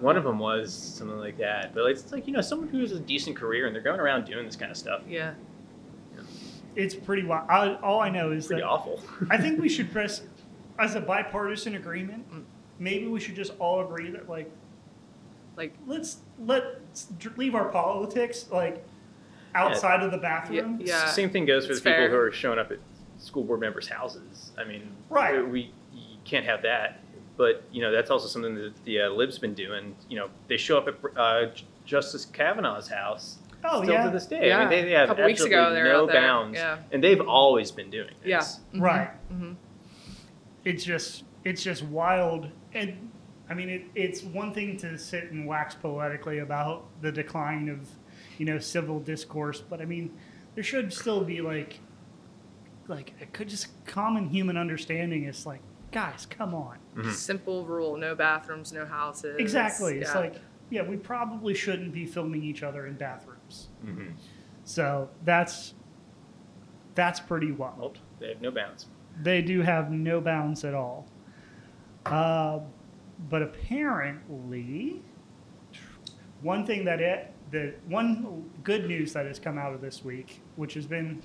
One 0.00 0.16
of 0.18 0.24
them 0.24 0.38
was 0.38 0.74
something 0.74 1.18
like 1.18 1.38
that, 1.38 1.72
but 1.74 1.84
it's 1.86 2.12
like 2.12 2.26
you 2.26 2.32
know 2.34 2.42
someone 2.42 2.68
who 2.68 2.80
has 2.80 2.92
a 2.92 3.00
decent 3.00 3.36
career 3.36 3.66
and 3.66 3.74
they're 3.74 3.82
going 3.82 4.00
around 4.00 4.26
doing 4.26 4.44
this 4.44 4.56
kind 4.56 4.70
of 4.70 4.76
stuff. 4.76 5.02
Yeah. 5.08 5.32
It's 6.76 6.94
pretty 6.94 7.22
wild. 7.22 7.48
I, 7.48 7.76
all 7.76 8.00
I 8.00 8.10
know 8.10 8.32
is 8.32 8.48
Pretty 8.48 8.62
that 8.62 8.68
awful. 8.68 9.00
I 9.30 9.36
think 9.38 9.60
we 9.60 9.68
should 9.74 9.92
press 9.92 10.22
as 10.78 10.96
a 10.96 11.00
bipartisan 11.00 11.76
agreement. 11.76 12.26
Maybe 12.78 13.06
we 13.06 13.20
should 13.20 13.34
just 13.36 13.52
all 13.58 13.80
agree 13.84 14.10
that 14.10 14.28
like 14.28 14.50
Like 15.56 15.74
let's 15.86 16.18
let's 16.44 17.06
leave 17.36 17.54
our 17.54 17.68
politics 17.68 18.46
like 18.50 18.84
outside 19.54 20.02
of 20.02 20.10
the 20.10 20.18
bathroom. 20.18 20.80
Yeah. 20.82 21.06
Same 21.06 21.30
thing 21.30 21.44
goes 21.46 21.66
for 21.66 21.72
It's 21.72 21.80
the 21.80 21.90
people 21.90 22.00
fair. 22.06 22.10
who 22.10 22.16
are 22.16 22.32
showing 22.32 22.58
up 22.58 22.72
at 22.72 22.78
school 23.18 23.44
board 23.44 23.60
members' 23.60 23.86
houses. 23.88 24.50
I 24.58 24.64
mean, 24.64 24.90
Right. 25.08 25.42
We, 25.44 25.72
we 25.92 26.18
can't 26.24 26.44
have 26.46 26.62
that. 26.62 27.00
But 27.36 27.62
you 27.72 27.82
know 27.82 27.90
that's 27.92 28.10
also 28.10 28.26
something 28.28 28.54
that 28.56 28.72
the 28.84 29.02
uh, 29.02 29.08
libs 29.10 29.38
been 29.38 29.54
doing. 29.54 29.94
You 30.08 30.16
know 30.18 30.28
they 30.48 30.56
show 30.56 30.78
up 30.78 30.88
at 30.88 30.96
uh, 31.16 31.50
Justice 31.84 32.26
Kavanaugh's 32.26 32.88
house. 32.88 33.38
Oh, 33.64 33.82
still 33.82 33.94
yeah. 33.94 34.04
to 34.04 34.10
this 34.10 34.26
day. 34.26 34.40
I 34.42 34.46
Yeah. 34.46 34.58
mean, 34.60 34.68
they, 34.68 34.82
they 34.82 34.90
have 34.92 35.08
Couple 35.08 35.24
weeks 35.24 35.40
ago, 35.42 35.56
absolutely 35.62 35.76
they 35.76 35.88
were 35.88 35.94
no 35.94 36.02
out 36.04 36.12
there. 36.12 36.20
bounds, 36.20 36.58
Yeah. 36.58 36.78
and 36.92 37.02
they've 37.02 37.20
always 37.20 37.70
been 37.70 37.88
doing 37.90 38.10
this. 38.22 38.28
yeah. 38.28 38.40
Mhm. 38.78 38.80
Right. 38.82 39.10
Mhm. 39.32 39.56
It's 40.64 40.84
just 40.84 41.24
it's 41.44 41.62
just 41.62 41.82
wild 41.84 42.48
and 42.72 43.10
I 43.48 43.54
mean 43.54 43.68
it, 43.68 43.82
it's 43.94 44.22
one 44.22 44.52
thing 44.54 44.76
to 44.78 44.96
sit 44.98 45.30
and 45.30 45.46
wax 45.46 45.74
poetically 45.74 46.38
about 46.38 46.86
the 47.02 47.12
decline 47.12 47.68
of 47.68 47.88
you 48.38 48.46
know 48.46 48.58
civil 48.58 49.00
discourse, 49.00 49.60
but 49.60 49.80
I 49.80 49.84
mean 49.84 50.10
there 50.54 50.64
should 50.64 50.92
still 50.92 51.22
be 51.24 51.40
like 51.40 51.80
like 52.88 53.12
it 53.20 53.32
could 53.32 53.48
just 53.48 53.68
common 53.86 54.28
human 54.28 54.56
understanding 54.56 55.24
is 55.24 55.46
like 55.46 55.60
guys 55.92 56.26
come 56.26 56.54
on 56.54 56.78
Simple 57.12 57.64
rule: 57.64 57.96
no 57.96 58.14
bathrooms, 58.14 58.72
no 58.72 58.84
houses. 58.86 59.36
Exactly. 59.38 59.98
It's 59.98 60.10
Yeah. 60.14 60.20
like, 60.20 60.34
yeah, 60.70 60.82
we 60.82 60.96
probably 60.96 61.54
shouldn't 61.54 61.92
be 61.92 62.06
filming 62.06 62.42
each 62.44 62.62
other 62.62 62.86
in 62.86 62.94
bathrooms. 62.94 63.68
Mhm. 63.84 64.12
So 64.64 65.10
that's 65.24 65.74
that's 66.94 67.18
pretty 67.20 67.50
wild. 67.52 67.78
Well, 67.78 67.92
they 68.20 68.28
have 68.28 68.40
no 68.40 68.50
bounds. 68.52 68.86
They 69.22 69.42
do 69.42 69.62
have 69.62 69.90
no 69.90 70.20
bounds 70.20 70.64
at 70.64 70.72
all. 70.74 71.06
Uh, 72.06 72.60
but 73.30 73.42
apparently, 73.42 75.02
one 76.42 76.66
thing 76.66 76.84
that 76.84 77.00
it 77.00 77.32
the 77.50 77.74
one 77.88 78.50
good 78.64 78.86
news 78.86 79.12
that 79.12 79.26
has 79.26 79.38
come 79.38 79.58
out 79.58 79.72
of 79.72 79.80
this 79.80 80.04
week, 80.04 80.40
which 80.56 80.74
has 80.74 80.86
been 80.86 81.22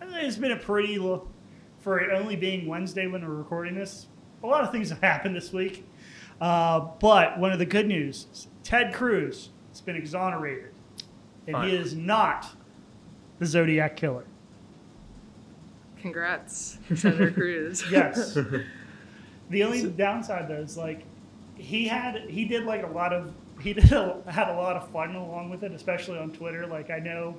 it's 0.00 0.36
been 0.36 0.52
a 0.52 0.56
pretty 0.56 0.98
lo- 0.98 1.28
for 1.80 1.98
it 1.98 2.12
only 2.12 2.36
being 2.36 2.66
Wednesday 2.66 3.06
when 3.06 3.26
we're 3.26 3.34
recording 3.34 3.74
this. 3.74 4.06
A 4.42 4.46
lot 4.46 4.62
of 4.62 4.70
things 4.70 4.90
have 4.90 5.00
happened 5.00 5.34
this 5.34 5.52
week, 5.52 5.84
uh, 6.40 6.80
but 7.00 7.38
one 7.38 7.50
of 7.52 7.58
the 7.58 7.66
good 7.66 7.86
news: 7.86 8.46
Ted 8.62 8.94
Cruz 8.94 9.50
has 9.70 9.80
been 9.80 9.96
exonerated, 9.96 10.72
and 11.46 11.56
he 11.64 11.74
is 11.74 11.94
not 11.94 12.46
the 13.38 13.46
Zodiac 13.46 13.96
killer. 13.96 14.24
Congrats, 16.00 16.78
Senator 16.94 17.32
Cruz. 17.32 17.84
Yes. 17.90 18.38
the 19.50 19.62
only 19.62 19.88
downside 19.88 20.48
though 20.48 20.54
is 20.54 20.76
like 20.76 21.04
he 21.56 21.88
had 21.88 22.16
he 22.28 22.44
did 22.44 22.64
like 22.64 22.84
a 22.84 22.88
lot 22.88 23.12
of 23.12 23.32
he 23.60 23.72
did 23.74 23.92
a, 23.92 24.22
had 24.28 24.48
a 24.48 24.54
lot 24.54 24.76
of 24.76 24.88
fun 24.90 25.14
along 25.14 25.50
with 25.50 25.62
it, 25.64 25.72
especially 25.72 26.18
on 26.18 26.30
Twitter. 26.32 26.66
Like 26.66 26.90
I 26.90 26.98
know 26.98 27.36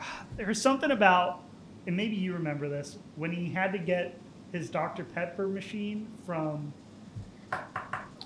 there 0.36 0.46
was 0.46 0.60
something 0.60 0.90
about, 0.90 1.42
and 1.86 1.96
maybe 1.96 2.16
you 2.16 2.32
remember 2.32 2.68
this 2.68 2.98
when 3.16 3.32
he 3.32 3.50
had 3.50 3.72
to 3.72 3.78
get 3.78 4.18
his 4.52 4.70
Dr 4.70 5.04
Pepper 5.04 5.46
machine 5.46 6.06
from. 6.24 6.72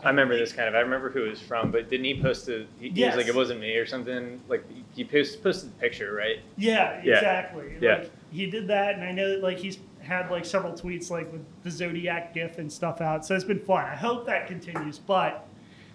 I 0.04 0.08
remember 0.08 0.36
this 0.36 0.52
kind 0.52 0.68
of. 0.68 0.74
I 0.74 0.80
remember 0.80 1.10
who 1.10 1.26
it 1.26 1.30
was 1.30 1.40
from, 1.40 1.70
but 1.70 1.88
didn't 1.88 2.04
he 2.06 2.20
post 2.20 2.48
a? 2.48 2.66
He, 2.80 2.90
he 2.90 3.04
was 3.04 3.14
like, 3.14 3.28
"It 3.28 3.34
wasn't 3.36 3.60
me" 3.60 3.76
or 3.76 3.86
something. 3.86 4.40
Like 4.48 4.64
he 4.94 5.04
post, 5.04 5.42
posted 5.44 5.70
the 5.70 5.74
picture, 5.74 6.12
right? 6.12 6.40
Yeah, 6.56 7.00
Yeah. 7.04 7.14
exactly. 7.14 7.76
Yeah. 7.80 7.98
Like, 7.98 8.10
he 8.32 8.50
did 8.50 8.66
that, 8.66 8.96
and 8.96 9.04
I 9.04 9.12
know 9.12 9.28
that 9.30 9.42
like 9.44 9.58
he's 9.58 9.78
had 10.02 10.30
like 10.30 10.44
several 10.44 10.72
tweets 10.72 11.10
like 11.10 11.30
with 11.32 11.44
the 11.62 11.70
Zodiac 11.70 12.34
GIF 12.34 12.58
and 12.58 12.70
stuff 12.72 13.00
out. 13.00 13.24
So 13.24 13.34
it's 13.34 13.44
been 13.44 13.60
fun. 13.60 13.84
I 13.84 13.94
hope 13.96 14.26
that 14.26 14.46
continues, 14.46 14.98
but 14.98 15.46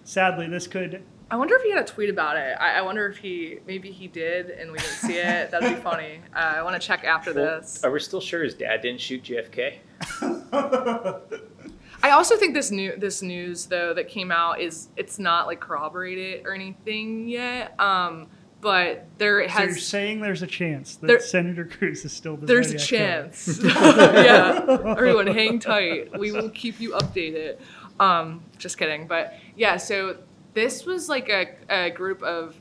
sadly, 0.03 0.47
this 0.47 0.67
could 0.67 1.03
I 1.29 1.35
wonder 1.35 1.55
if 1.55 1.61
he 1.63 1.71
had 1.71 1.83
a 1.83 1.85
tweet 1.85 2.09
about 2.09 2.37
it. 2.37 2.55
I, 2.57 2.79
I 2.79 2.81
wonder 2.81 3.05
if 3.07 3.17
he 3.17 3.59
maybe 3.67 3.91
he 3.91 4.07
did 4.07 4.49
and 4.49 4.71
we 4.71 4.77
didn't 4.77 4.93
see 4.93 5.17
it. 5.17 5.51
That'd 5.51 5.75
be 5.75 5.81
funny. 5.81 6.21
Uh, 6.33 6.37
I 6.39 6.61
want 6.63 6.81
to 6.81 6.87
check 6.87 7.03
after 7.03 7.33
Well, 7.33 7.59
this. 7.59 7.83
Are 7.83 7.91
we 7.91 7.99
still 7.99 8.21
sure 8.21 8.43
his 8.43 8.53
dad 8.53 8.81
didn't 8.81 9.01
shoot 9.01 9.23
JFK? 9.23 9.79
I 12.03 12.11
also 12.11 12.37
think 12.37 12.53
this 12.53 12.71
new 12.71 12.95
this 12.95 13.21
news 13.21 13.65
though 13.65 13.93
that 13.93 14.07
came 14.07 14.31
out 14.31 14.61
is 14.61 14.87
it's 14.95 15.19
not 15.19 15.47
like 15.47 15.59
corroborated 15.59 16.45
or 16.45 16.53
anything 16.53 17.27
yet. 17.27 17.77
Um, 17.79 18.27
but 18.61 19.05
there 19.17 19.47
So 19.49 19.63
you're 19.63 19.75
saying 19.77 20.21
there's 20.21 20.41
a 20.41 20.47
chance 20.47 20.95
that 20.97 21.07
There- 21.07 21.19
Senator 21.19 21.65
Cruz 21.65 22.03
is 22.05 22.11
still 22.11 22.37
the 22.37 22.45
there's 22.45 22.73
a 22.73 22.79
Zodiac 22.79 22.87
chance. 23.33 23.59
yeah, 23.63 24.65
everyone 24.97 25.27
hang 25.27 25.59
tight. 25.59 26.17
We 26.17 26.31
will 26.31 26.49
keep 26.49 26.79
you 26.79 26.91
updated. 26.91 27.59
Um, 27.99 28.43
just 28.57 28.77
kidding, 28.77 29.07
but 29.07 29.33
yeah. 29.55 29.77
So 29.77 30.17
this 30.53 30.85
was 30.85 31.09
like 31.09 31.29
a, 31.29 31.47
a 31.69 31.89
group 31.91 32.21
of 32.23 32.55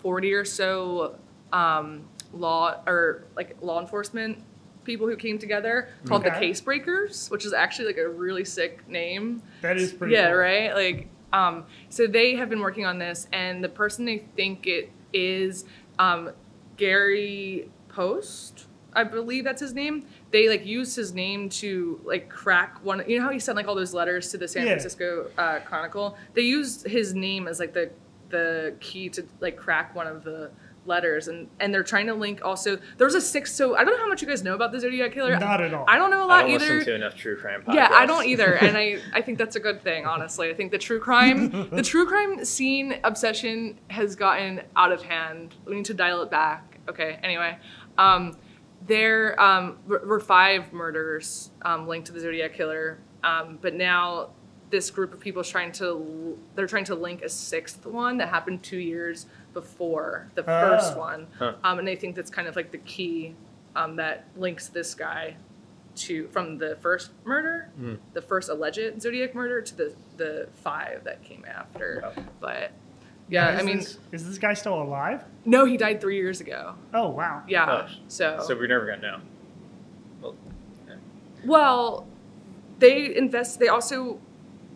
forty 0.00 0.32
or 0.32 0.44
so 0.44 1.16
um, 1.52 2.04
law 2.32 2.80
or 2.86 3.24
like 3.36 3.56
law 3.60 3.80
enforcement 3.80 4.42
people 4.84 5.06
who 5.06 5.16
came 5.16 5.38
together 5.38 5.88
called 6.04 6.22
the 6.24 6.30
Okay. 6.30 6.48
Case 6.48 6.60
Breakers, 6.60 7.28
which 7.30 7.46
is 7.46 7.54
actually 7.54 7.86
like 7.86 7.96
a 7.96 8.08
really 8.08 8.44
sick 8.44 8.86
name. 8.88 9.42
That 9.62 9.78
is 9.78 9.92
pretty. 9.92 10.12
yeah, 10.14 10.28
cool. 10.28 10.36
right. 10.36 10.74
Like, 10.74 11.08
um, 11.32 11.64
so 11.88 12.06
they 12.06 12.34
have 12.36 12.50
been 12.50 12.60
working 12.60 12.84
on 12.84 12.98
this, 12.98 13.26
and 13.32 13.64
the 13.64 13.68
person 13.70 14.04
they 14.04 14.18
think 14.36 14.66
it 14.66 14.90
is, 15.14 15.64
um, 15.98 16.30
Gary 16.76 17.70
Poste, 17.88 18.66
I 18.92 19.04
believe 19.04 19.44
that's 19.44 19.60
his 19.60 19.72
name. 19.74 20.06
They 20.30 20.48
like 20.48 20.66
used 20.66 20.94
his 20.96 21.12
name 21.14 21.48
to 21.50 22.00
like 22.04 22.28
crack 22.28 22.84
one. 22.84 23.02
You 23.08 23.18
know 23.18 23.24
how 23.24 23.30
he 23.30 23.38
sent 23.38 23.56
like 23.56 23.66
all 23.68 23.74
those 23.74 23.94
letters 23.94 24.30
to 24.32 24.38
the 24.38 24.46
San 24.48 24.62
Yeah. 24.66 24.72
Francisco 24.72 25.30
uh, 25.38 25.60
Chronicle. 25.60 26.16
They 26.34 26.42
used 26.42 26.86
his 26.86 27.14
name 27.14 27.48
as 27.48 27.58
like 27.60 27.72
the 27.72 27.90
the 28.30 28.74
key 28.80 29.08
to 29.10 29.24
like 29.40 29.56
crack 29.56 29.94
one 29.94 30.06
of 30.06 30.24
the 30.24 30.50
letters 30.86 31.28
and 31.28 31.48
and 31.60 31.72
they're 31.72 31.82
trying 31.82 32.06
to 32.06 32.14
link 32.14 32.40
also 32.44 32.78
there 32.98 33.06
was 33.06 33.14
a 33.14 33.20
six 33.20 33.52
so 33.52 33.74
i 33.76 33.84
don't 33.84 33.94
know 33.94 34.02
how 34.02 34.08
much 34.08 34.20
you 34.20 34.28
guys 34.28 34.42
know 34.42 34.54
about 34.54 34.70
the 34.72 34.78
zodiac 34.80 35.12
killer 35.12 35.38
Not 35.38 35.62
at 35.62 35.72
all. 35.72 35.84
i 35.88 35.96
don't 35.96 36.10
know 36.10 36.24
a 36.24 36.26
lot 36.26 36.42
don't 36.42 36.50
either 36.50 36.76
listen 36.76 36.84
to 36.84 36.94
enough 36.94 37.14
true 37.14 37.36
crime 37.36 37.62
podcasts. 37.62 37.74
yeah, 37.74 37.88
I 37.92 38.06
don't 38.06 38.26
either, 38.26 38.54
and 38.54 38.76
I 38.76 38.98
I 39.12 39.22
think 39.22 39.38
that's 39.38 39.56
a 39.56 39.60
good 39.60 39.82
thing. 39.82 40.06
Honestly, 40.06 40.50
I 40.50 40.54
think 40.54 40.70
the 40.70 40.78
true 40.78 41.00
crime 41.00 41.68
the 41.70 41.82
true 41.92 42.06
crime 42.06 42.44
scene 42.44 42.96
obsession 43.04 43.78
has 43.88 44.16
gotten 44.16 44.62
out 44.76 44.92
of 44.92 45.02
hand. 45.02 45.54
We 45.64 45.76
need 45.76 45.84
to 45.86 45.94
dial 45.94 46.22
it 46.22 46.30
back. 46.30 46.78
Okay. 46.88 47.18
Anyway, 47.22 47.56
um, 47.98 48.36
there 48.86 49.40
um, 49.40 49.78
were 49.86 50.02
were 50.06 50.20
five 50.20 50.72
murders 50.72 51.50
um, 51.62 51.86
linked 51.86 52.06
to 52.06 52.12
the 52.12 52.20
Zodiac 52.20 52.54
killer, 52.54 52.98
um, 53.22 53.58
but 53.60 53.74
now 53.74 54.30
this 54.70 54.90
group 54.90 55.14
of 55.14 55.20
people 55.20 55.40
is 55.40 55.48
trying 55.48 55.72
to 55.72 56.38
they're 56.54 56.66
trying 56.66 56.84
to 56.84 56.94
link 56.94 57.22
a 57.22 57.28
sixth 57.28 57.86
one 57.86 58.18
that 58.18 58.28
happened 58.28 58.62
two 58.62 58.78
years 58.78 59.26
before 59.54 60.28
the 60.34 60.42
first 60.42 60.94
Ah. 60.94 60.98
one, 60.98 61.26
Huh. 61.38 61.54
um, 61.64 61.78
and 61.78 61.88
they 61.88 61.96
think 61.96 62.16
that's 62.16 62.30
kind 62.30 62.46
of 62.48 62.56
like 62.56 62.70
the 62.72 62.78
key 62.78 63.34
um, 63.76 63.96
that 63.96 64.26
links 64.36 64.68
this 64.68 64.94
guy 64.94 65.36
to 65.96 66.26
from 66.28 66.58
the 66.58 66.76
first 66.76 67.10
murder, 67.24 67.70
Hmm. 67.76 67.94
the 68.12 68.22
first 68.22 68.48
alleged 68.50 69.00
Zodiac 69.00 69.34
murder, 69.34 69.60
to 69.62 69.74
the 69.76 69.94
the 70.16 70.48
five 70.54 71.04
that 71.04 71.22
came 71.24 71.44
after. 71.48 72.02
Wow. 72.16 72.24
But 72.40 72.72
yeah, 73.28 73.54
Is 73.54 73.60
I 73.60 73.62
mean, 73.62 73.76
this, 73.78 73.98
is 74.12 74.26
this 74.28 74.38
guy 74.38 74.54
still 74.54 74.80
alive? 74.82 75.24
no, 75.44 75.64
he 75.64 75.76
died 75.76 76.00
three 76.00 76.16
years 76.16 76.40
ago. 76.40 76.74
Oh 76.92 77.08
wow. 77.08 77.42
Yeah, 77.48 77.86
Oh, 77.88 77.94
so 78.08 78.38
So 78.46 78.54
we're 78.54 78.66
never 78.66 78.86
gonna 78.86 79.00
know. 79.02 79.20
Well, 80.20 80.34
well, 81.44 82.06
they 82.78 83.14
invest. 83.16 83.58
They 83.60 83.68
also 83.68 84.18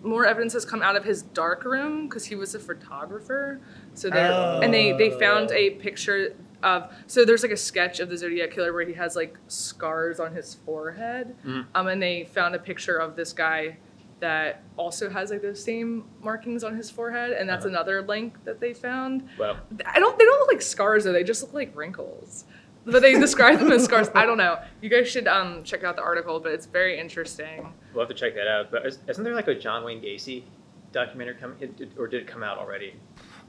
more 0.02 0.24
evidence 0.26 0.52
has 0.52 0.64
come 0.64 0.80
out 0.82 0.94
of 0.96 1.04
his 1.04 1.22
dark 1.22 1.64
room 1.64 2.06
because 2.08 2.26
he 2.26 2.36
was 2.36 2.54
a 2.54 2.58
photographer. 2.60 3.58
So 3.98 4.10
they 4.10 4.20
are 4.20 4.62
and 4.62 4.72
they 4.72 4.92
they 4.92 5.10
found 5.10 5.50
a 5.50 5.70
picture 5.70 6.34
of 6.62 6.92
so 7.06 7.24
there's 7.24 7.42
like 7.42 7.52
a 7.52 7.56
sketch 7.56 8.00
of 8.00 8.08
the 8.08 8.16
Zodiac 8.16 8.50
killer 8.52 8.72
where 8.72 8.86
he 8.86 8.94
has 8.94 9.14
like 9.16 9.36
scars 9.48 10.18
on 10.20 10.34
his 10.34 10.54
forehead, 10.54 11.34
um, 11.74 11.86
and 11.88 12.02
they 12.02 12.24
found 12.24 12.54
a 12.54 12.58
picture 12.58 12.96
of 12.96 13.16
this 13.16 13.32
guy 13.32 13.76
that 14.20 14.62
also 14.76 15.08
has 15.08 15.30
like 15.30 15.42
those 15.42 15.62
same 15.62 16.04
markings 16.20 16.64
on 16.64 16.74
his 16.76 16.90
forehead, 16.90 17.30
and 17.32 17.48
that's 17.48 17.64
Uh-huh. 17.64 17.74
another 17.74 18.02
link 18.02 18.42
that 18.44 18.58
they 18.60 18.74
found. 18.74 19.28
well, 19.38 19.56
I 19.86 20.00
don't. 20.00 20.18
They 20.18 20.24
don't 20.24 20.38
look 20.40 20.52
like 20.52 20.62
scars 20.62 21.04
though. 21.04 21.12
They 21.12 21.22
just 21.24 21.42
look 21.42 21.52
like 21.54 21.76
wrinkles. 21.76 22.44
But 22.84 23.02
they 23.02 23.12
describe 23.20 23.58
them 23.58 23.70
as 23.70 23.84
scars. 23.84 24.08
I 24.14 24.24
don't 24.24 24.38
know. 24.38 24.58
You 24.80 24.88
guys 24.88 25.06
should 25.08 25.28
um, 25.28 25.62
check 25.62 25.84
out 25.84 25.94
the 25.96 26.02
article, 26.02 26.40
but 26.40 26.52
it's 26.52 26.64
very 26.64 26.98
interesting. 26.98 27.70
we'll 27.92 28.02
have 28.06 28.08
to 28.08 28.14
check 28.14 28.34
that 28.34 28.48
out. 28.48 28.70
But 28.70 28.86
is- 28.86 28.98
isn't 29.06 29.22
there 29.24 29.34
like 29.34 29.46
a 29.48 29.54
John 29.54 29.84
Wayne 29.84 30.00
Gacy 30.00 30.44
documentary 30.90 31.34
coming, 31.34 31.56
or 31.98 32.06
did 32.08 32.22
it 32.22 32.26
come 32.26 32.42
out 32.42 32.56
already? 32.56 32.94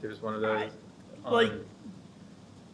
There 0.00 0.10
was 0.10 0.20
one 0.22 0.34
of 0.34 0.40
those. 0.40 0.70
on- 1.24 1.32
Like- 1.32 1.52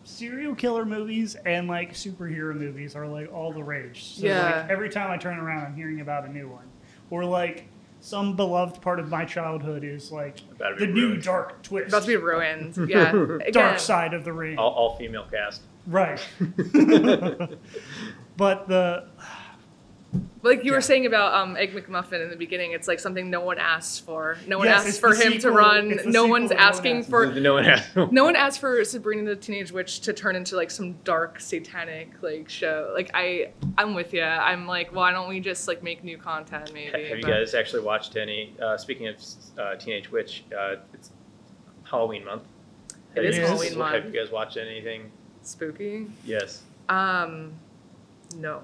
Serial 0.05 0.55
killer 0.55 0.85
movies 0.85 1.35
and 1.45 1.67
like 1.67 1.93
superhero 1.95 2.55
movies 2.55 2.95
are 2.95 3.09
like 3.09 3.33
all 3.33 3.53
the 3.53 3.63
rage. 3.65 4.05
So 4.05 4.27
Yeah. 4.27 4.61
like 4.61 4.71
every 4.71 4.89
time 4.89 5.11
I 5.11 5.17
turn 5.17 5.37
around, 5.37 5.67
I'm 5.67 5.75
hearing 5.75 6.01
about 6.01 6.25
a 6.25 6.33
new 6.33 6.49
one, 6.49 6.67
or 7.11 7.25
like 7.25 7.65
some 8.01 8.37
beloved 8.37 8.81
part 8.81 9.01
of 9.01 9.09
my 9.11 9.25
childhood 9.25 9.83
is 9.83 10.13
like 10.13 10.37
About 10.53 10.79
to 10.79 10.87
the 10.87 10.87
be 10.87 10.93
new 10.93 11.07
ruined. 11.09 11.23
dark 11.25 11.61
twist, 11.65 11.89
About 11.89 12.03
to 12.03 12.09
be 12.09 12.17
ruined. 12.17 12.77
Yeah. 12.89 13.11
Again, 13.11 13.51
dark 13.53 13.79
side 13.81 14.15
of 14.15 14.23
the 14.25 14.33
ring. 14.33 14.57
all, 14.59 14.71
all 14.71 14.97
female 14.97 15.27
cast. 15.29 15.63
Right. 15.89 16.25
but 18.37 18.69
the 18.69 19.09
Like 20.47 20.65
you 20.65 20.71
Yeah. 20.71 20.79
were 20.79 20.81
saying 20.81 21.07
about 21.07 21.35
um, 21.35 21.57
Egg 21.57 21.75
McMuffin 21.75 22.23
in 22.23 22.31
the 22.31 22.37
beginning, 22.37 22.73
it's 22.73 22.89
like 22.89 23.01
something 23.01 23.29
no 23.29 23.41
one 23.41 23.59
asked 23.59 24.05
for. 24.05 24.37
No 24.47 24.59
one 24.59 24.67
Yes, 24.69 24.87
asked 24.87 25.01
for 25.01 25.15
the 25.15 25.23
him 25.25 25.39
to 25.41 25.51
run. 25.51 26.01
No 26.07 26.27
one's 26.27 26.51
that 26.51 26.57
no 26.59 26.63
one 26.65 26.69
asking 26.75 27.05
for. 27.05 27.27
no 27.27 27.55
one 27.55 27.65
has. 27.65 27.83
No 28.13 28.25
one 28.25 28.37
asked 28.37 28.61
for 28.61 28.83
Sabrina 28.85 29.25
the 29.25 29.37
Teenage 29.37 29.73
Witch 29.73 30.01
to 30.01 30.13
turn 30.13 30.37
into 30.37 30.57
like 30.57 30.71
some 30.71 30.93
dark 31.05 31.41
satanic 31.41 32.11
like 32.23 32.49
show. 32.49 32.93
Like 32.95 33.11
I, 33.15 33.51
I'm 33.77 33.95
with 33.95 34.13
you. 34.15 34.23
I'm 34.23 34.67
like, 34.67 34.95
why 34.95 35.13
don't 35.13 35.29
we 35.29 35.41
just 35.41 35.69
like 35.69 35.83
make 35.83 36.05
new 36.05 36.19
content 36.19 36.73
maybe? 36.73 36.91
Have 37.09 37.19
you 37.19 37.25
guys 37.25 37.55
actually 37.55 37.83
watched 37.83 38.17
any? 38.17 38.55
Uh, 38.63 38.77
speaking 38.77 39.09
of 39.09 39.17
uh, 39.59 39.75
Teenage 39.77 40.11
Witch, 40.11 40.45
uh, 40.57 40.77
it's 40.95 41.11
Halloween 41.85 42.25
month. 42.25 42.43
It 43.15 43.23
Have 43.23 43.25
is 43.25 43.37
you 43.37 43.43
guys- 43.43 43.51
Halloween 43.51 43.79
month. 43.79 43.95
Have 43.95 44.15
you 44.15 44.21
guys 44.21 44.31
watched 44.31 44.57
anything? 44.57 45.11
spooky? 45.43 46.07
Yes. 46.25 46.63
Um, 46.89 47.53
no. 48.37 48.63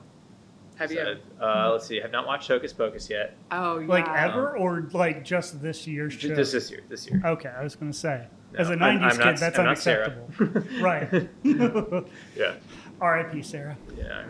Have 0.83 0.93
you? 0.93 1.17
So, 1.39 1.45
uh, 1.45 1.71
let's 1.73 1.87
see. 1.87 2.01
I 2.01 2.03
have 2.03 2.13
not 2.13 2.27
watched 2.27 2.49
Hocus 2.49 2.73
Pocus 2.73 3.09
yet. 3.09 3.37
Oh, 3.51 3.79
yeah. 3.79 3.87
like 3.87 4.09
ever 4.09 4.57
or 4.57 4.89
like 4.93 5.25
just 5.25 5.63
this 5.63 5.87
year's 5.87 6.15
show. 6.15 6.35
This 6.35 6.53
this 6.53 6.71
year. 6.71 6.81
This 6.89 7.09
year. 7.09 7.23
okay, 7.25 7.51
I 7.51 7.63
was 7.63 7.77
gonna 7.77 7.93
say. 7.93 8.27
No, 8.53 8.59
As 8.59 8.69
a 8.69 8.73
I'm- 8.73 8.81
'90s 8.81 8.85
I'm 8.85 9.11
not- 9.17 9.17
kid, 9.35 9.39
that's 9.39 9.59
I'm 9.59 9.65
not 9.65 9.79
Sarah. 9.79 10.15
unacceptable. 10.39 10.81
right. 10.83 11.29
Yeah. 12.37 12.55
R.I.P. 13.01 13.43
Sarah. 13.43 13.77
Yeah. 13.97 14.25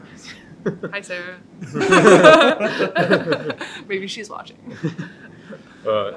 Hi, 0.92 1.00
Sarah. 1.00 1.38
Maybe 3.88 4.06
she's 4.06 4.30
watching. 4.30 4.56
uh, 5.86 6.12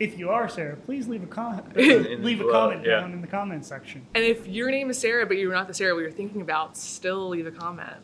If 0.00 0.18
you 0.18 0.30
are 0.30 0.48
Sarah, 0.48 0.76
please 0.76 1.06
leave 1.06 1.22
a 1.22 1.26
comment. 1.26 1.76
Leave 1.76 2.40
a 2.40 2.44
the- 2.44 2.50
comment 2.50 2.84
yeah. 2.84 3.00
down 3.00 3.12
in 3.12 3.20
the 3.20 3.26
comment 3.26 3.64
section. 3.64 4.06
And 4.14 4.24
if 4.24 4.46
your 4.48 4.70
name 4.70 4.90
is 4.90 4.98
Sarah, 4.98 5.26
but 5.26 5.36
you're 5.36 5.52
not 5.52 5.68
the 5.68 5.74
Sarah 5.74 5.94
we 5.94 6.02
were 6.02 6.10
thinking 6.10 6.40
about, 6.40 6.76
still 6.76 7.28
leave 7.28 7.46
a 7.46 7.52
comment. 7.52 7.96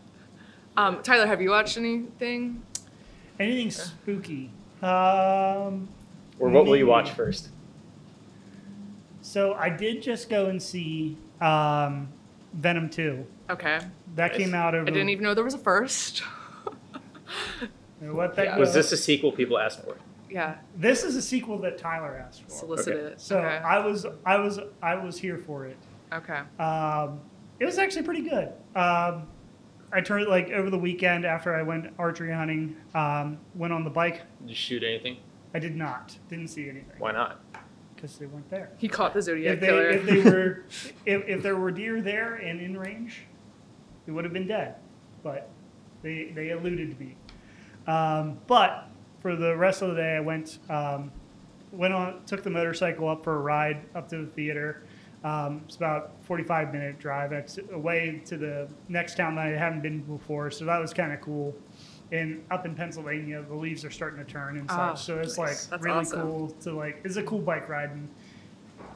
Um, 0.76 1.02
Tyler, 1.02 1.26
have 1.26 1.40
you 1.42 1.50
watched 1.50 1.76
anything? 1.76 2.62
Anything 3.38 3.70
spooky? 3.70 4.50
Um, 4.82 5.88
or 6.38 6.48
what 6.48 6.64
will 6.66 6.76
you 6.76 6.86
watch 6.86 7.10
first? 7.10 7.48
So 9.22 9.54
I 9.54 9.68
did 9.68 10.02
just 10.02 10.28
go 10.30 10.46
and 10.46 10.62
see 10.62 11.16
um, 11.40 12.08
Venom 12.54 12.88
2. 12.88 13.24
Okay. 13.50 13.80
That 14.16 14.32
Nice. 14.32 14.40
came 14.40 14.54
out 14.54 14.74
over. 14.74 14.82
I 14.86 14.90
didn't 14.90 15.10
even 15.10 15.24
know 15.24 15.34
there 15.34 15.44
was 15.44 15.54
a 15.54 15.58
first. 15.58 16.22
What 18.00 18.34
that 18.36 18.44
Yeah. 18.46 18.58
Was 18.58 18.72
this 18.72 18.92
a 18.92 18.96
sequel 18.96 19.30
people 19.30 19.58
asked 19.58 19.84
for? 19.84 19.94
yeah. 20.30 20.56
This 20.74 21.04
is 21.04 21.16
a 21.16 21.22
sequel 21.22 21.58
that 21.58 21.76
Tyler 21.76 22.16
asked 22.26 22.44
for. 22.44 22.50
Solicited. 22.50 23.20
So 23.20 23.36
okay. 23.38 23.58
I 23.58 23.78
was 23.84 24.06
I 24.24 24.36
was 24.38 24.58
I 24.82 24.94
was 24.94 25.18
here 25.18 25.36
for 25.36 25.66
it. 25.66 25.76
okay. 26.10 26.40
Um, 26.58 27.20
it 27.58 27.66
was 27.66 27.76
actually 27.78 28.04
pretty 28.04 28.22
good. 28.22 28.48
Um, 28.74 29.24
I 29.92 30.00
turned 30.00 30.28
like 30.28 30.50
over 30.50 30.70
the 30.70 30.78
weekend 30.78 31.24
after 31.24 31.54
I 31.54 31.62
went 31.62 31.92
archery 31.98 32.32
hunting. 32.32 32.76
Um, 32.94 33.38
went 33.54 33.72
on 33.72 33.84
the 33.84 33.90
bike. 33.90 34.22
Did 34.40 34.50
you 34.50 34.54
shoot 34.54 34.82
anything? 34.82 35.16
I 35.54 35.58
did 35.58 35.74
not. 35.76 36.16
Didn't 36.28 36.48
see 36.48 36.68
anything 36.68 36.92
Why 36.98 37.12
not? 37.12 37.40
because 37.96 38.16
they 38.16 38.24
weren't 38.26 38.48
there. 38.48 38.70
He 38.78 38.88
caught 38.88 39.12
the 39.12 39.20
Zodiac 39.20 39.54
If 39.54 39.60
they, 39.60 39.66
killer. 39.66 39.88
if 39.90 40.06
they 40.06 40.20
were 40.30 40.64
if, 41.04 41.28
if 41.28 41.42
there 41.42 41.56
were 41.56 41.70
deer 41.70 42.00
there 42.00 42.36
and 42.36 42.60
in 42.60 42.78
range, 42.78 43.22
it 44.06 44.12
would 44.12 44.24
have 44.24 44.32
been 44.32 44.46
dead. 44.46 44.76
But 45.22 45.50
they 46.02 46.32
they 46.34 46.50
eluded 46.50 46.98
me. 46.98 47.16
Um, 47.86 48.38
but 48.46 48.88
for 49.20 49.36
the 49.36 49.54
rest 49.56 49.82
of 49.82 49.90
the 49.90 49.96
day, 49.96 50.16
I 50.16 50.20
went 50.20 50.58
um, 50.70 51.10
went 51.72 51.92
on 51.92 52.22
took 52.26 52.42
the 52.42 52.48
motorcycle 52.50 53.08
up 53.08 53.22
for 53.24 53.34
a 53.34 53.40
ride 53.40 53.84
up 53.94 54.08
to 54.10 54.18
the 54.24 54.26
theater. 54.30 54.84
Um, 55.22 55.62
it's 55.66 55.76
about 55.76 56.12
45 56.22 56.72
minute 56.72 56.98
drive. 56.98 57.32
It's 57.32 57.58
away 57.72 58.22
to 58.26 58.36
the 58.38 58.68
next 58.88 59.16
town 59.16 59.34
that 59.36 59.46
I 59.46 59.50
haven't 59.50 59.82
been 59.82 60.00
before, 60.00 60.50
so 60.50 60.64
that 60.64 60.78
was 60.80 60.94
kind 60.94 61.12
of 61.12 61.20
cool. 61.20 61.54
And 62.12 62.42
up 62.50 62.64
in 62.64 62.74
Pennsylvania, 62.74 63.44
the 63.46 63.54
leaves 63.54 63.84
are 63.84 63.90
starting 63.90 64.24
to 64.24 64.30
turn 64.30 64.56
and 64.58 64.68
such, 64.68 64.78
Oh, 64.80 64.94
so 64.96 65.18
it's 65.18 65.36
nice. 65.38 65.70
like 65.70 65.70
That's 65.70 65.82
really 65.84 65.98
awesome. 65.98 66.22
cool 66.22 66.48
to 66.62 66.72
like. 66.72 67.00
It's 67.04 67.16
a 67.16 67.22
cool 67.22 67.38
bike 67.40 67.68
ride, 67.68 67.90
and 67.90 68.08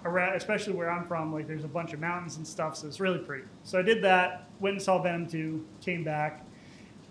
around, 0.06 0.34
especially 0.34 0.72
where 0.72 0.90
I'm 0.90 1.06
from, 1.06 1.32
like 1.32 1.46
there's 1.46 1.64
a 1.64 1.68
bunch 1.68 1.92
of 1.92 2.00
mountains 2.00 2.38
and 2.38 2.46
stuff, 2.46 2.76
so 2.76 2.86
it's 2.88 3.00
really 3.00 3.18
pretty. 3.18 3.44
So 3.62 3.78
I 3.78 3.82
did 3.82 4.02
that. 4.04 4.48
Went 4.60 4.74
and 4.76 4.82
saw 4.82 5.00
Venom 5.02 5.26
2. 5.26 5.64
Came 5.82 6.04
back. 6.04 6.46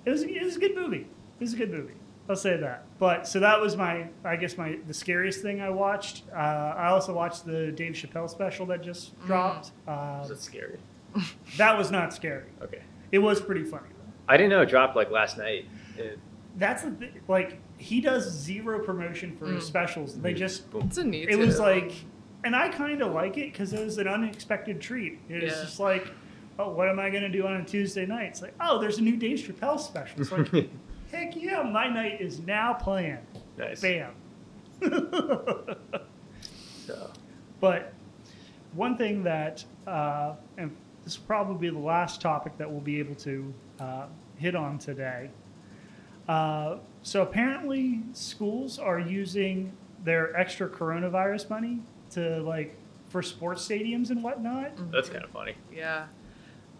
It 0.05 0.09
was 0.09 0.23
it 0.23 0.41
was 0.43 0.57
a 0.57 0.59
good 0.59 0.75
movie. 0.75 1.07
It 1.39 1.39
was 1.39 1.53
a 1.53 1.57
good 1.57 1.71
movie. 1.71 1.93
I'll 2.29 2.35
say 2.37 2.55
that. 2.57 2.85
But 2.99 3.27
so 3.27 3.39
that 3.41 3.59
was 3.59 3.75
my 3.75 4.07
I 4.23 4.35
guess 4.37 4.57
my 4.57 4.77
the 4.87 4.93
scariest 4.93 5.41
thing 5.41 5.61
I 5.61 5.69
watched. 5.69 6.23
Uh, 6.31 6.35
I 6.37 6.87
also 6.87 7.13
watched 7.13 7.45
the 7.45 7.71
Dave 7.71 7.93
Chappelle 7.93 8.29
special 8.29 8.65
that 8.67 8.81
just 8.81 9.19
Mm. 9.21 9.25
dropped. 9.27 9.71
Uh, 9.87 10.17
Was 10.21 10.31
it 10.31 10.39
scary? 10.41 10.77
that 11.57 11.77
was 11.77 11.91
not 11.91 12.13
scary. 12.13 12.45
Okay. 12.61 12.81
It 13.11 13.19
was 13.19 13.41
pretty 13.41 13.63
funny 13.63 13.89
though. 13.89 14.11
I 14.27 14.37
didn't 14.37 14.51
know 14.51 14.61
it 14.61 14.69
dropped 14.69 14.95
like 14.95 15.11
last 15.11 15.37
night. 15.37 15.65
It, 15.97 16.17
That's 16.57 16.83
the 16.83 16.91
thi- 16.91 17.11
like 17.27 17.57
he 17.77 17.99
does 17.99 18.29
zero 18.31 18.79
promotion 18.79 19.35
for 19.37 19.45
Mm. 19.47 19.55
his 19.55 19.65
specials. 19.65 20.17
They 20.19 20.33
just 20.33 20.63
it's 20.75 20.97
a 20.97 21.03
neat. 21.03 21.29
it 21.29 21.35
was 21.37 21.59
like 21.59 21.91
and 22.45 22.55
i 22.57 22.67
kind 22.67 23.01
of 23.01 23.13
like 23.13 23.37
it 23.37 23.51
because 23.53 23.71
it 23.73 23.83
was 23.83 23.97
an 23.97 24.07
unexpected 24.07 24.81
treat 24.81 25.17
it 25.29 25.43
was 25.43 25.53
Yeah. 25.53 25.61
just 25.63 25.79
like 25.79 26.07
oh, 26.59 26.69
what 26.69 26.87
am 26.87 26.99
I 26.99 27.09
going 27.09 27.23
to 27.23 27.29
do 27.29 27.47
on 27.47 27.55
a 27.55 27.65
Tuesday 27.65 28.05
night? 28.05 28.25
It's 28.27 28.43
like, 28.43 28.53
oh, 28.61 28.77
there's 28.79 28.99
a 28.99 29.01
new 29.01 29.15
Dave 29.17 29.39
Chappelle 29.39 29.79
special. 29.79 30.21
It's 30.21 30.31
like, 30.31 30.51
heck 31.13 31.35
yeah, 31.35 31.61
my 31.61 31.87
night 31.87 32.19
is 32.19 32.39
now 32.39 32.73
planned. 32.73 33.25
Nice. 33.57 33.81
Bam. 33.81 34.11
So, 36.85 37.09
But 37.61 37.93
one 38.73 38.97
thing 38.97 39.23
that, 39.23 39.63
uh, 39.87 40.33
and 40.57 40.75
this 41.05 41.17
will 41.17 41.25
probably 41.27 41.69
be 41.69 41.73
the 41.73 41.79
last 41.81 42.19
topic 42.19 42.57
that 42.57 42.69
we'll 42.69 42.81
be 42.81 42.99
able 42.99 43.15
to 43.15 43.53
uh, 43.79 44.05
hit 44.37 44.53
on 44.53 44.77
today. 44.79 45.29
Uh, 46.27 46.77
so 47.01 47.21
apparently, 47.21 48.01
schools 48.11 48.79
are 48.79 48.99
using 48.99 49.71
their 50.03 50.35
extra 50.37 50.67
coronavirus 50.67 51.49
money 51.49 51.79
to 52.11 52.41
like 52.41 52.75
for 53.07 53.21
sports 53.21 53.65
stadiums 53.65 54.09
and 54.09 54.21
whatnot. 54.21 54.71
that's 54.91 55.07
kind 55.07 55.23
of 55.23 55.29
funny. 55.29 55.55
Yeah. 55.73 56.07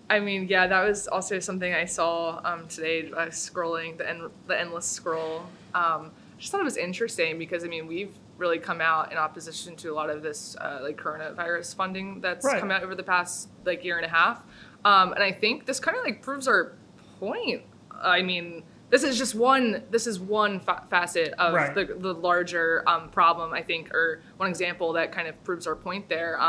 I 0.09 0.19
mean, 0.19 0.47
yeah, 0.47 0.67
that 0.67 0.83
was 0.83 1.07
also 1.07 1.39
something 1.39 1.73
I 1.73 1.85
saw 1.85 2.39
um, 2.43 2.67
today 2.67 3.09
uh, 3.11 3.27
scrolling 3.27 3.97
the, 3.97 4.07
en- 4.09 4.29
the 4.47 4.59
endless 4.59 4.85
scroll. 4.85 5.43
Um, 5.73 6.11
just 6.37 6.51
thought 6.51 6.61
it 6.61 6.65
was 6.65 6.77
interesting 6.77 7.39
because 7.39 7.63
I 7.63 7.67
mean 7.67 7.87
we've 7.87 8.13
really 8.37 8.59
come 8.59 8.81
out 8.81 9.11
in 9.11 9.17
opposition 9.17 9.75
to 9.77 9.89
a 9.89 9.93
lot 9.95 10.09
of 10.09 10.21
this 10.21 10.55
uh, 10.59 10.79
like 10.81 10.97
coronavirus 10.97 11.75
funding 11.75 12.19
that's 12.19 12.45
Right. 12.45 12.59
come 12.59 12.69
out 12.71 12.83
over 12.83 12.95
the 12.95 13.03
past 13.03 13.47
like 13.65 13.83
year 13.85 13.97
and 13.97 14.05
a 14.05 14.09
half, 14.09 14.43
um, 14.83 15.13
and 15.13 15.23
I 15.23 15.31
think 15.31 15.65
this 15.65 15.79
kind 15.79 15.97
of 15.97 16.03
like 16.03 16.21
proves 16.21 16.47
our 16.47 16.73
point. 17.19 17.61
I 17.91 18.21
mean, 18.21 18.63
this 18.89 19.03
is 19.03 19.17
just 19.17 19.35
one. 19.35 19.83
This 19.89 20.05
is 20.05 20.19
one 20.19 20.59
fa- 20.59 20.85
facet 20.89 21.33
of 21.39 21.53
Right. 21.53 21.73
the 21.73 21.85
the 21.97 22.13
larger 22.13 22.83
um, 22.87 23.09
problem. 23.09 23.53
I 23.53 23.61
think, 23.61 23.93
or 23.93 24.21
one 24.37 24.49
example 24.49 24.91
that 24.93 25.11
kind 25.13 25.27
of 25.29 25.41
proves 25.45 25.65
our 25.65 25.75
point 25.75 26.09
there. 26.09 26.39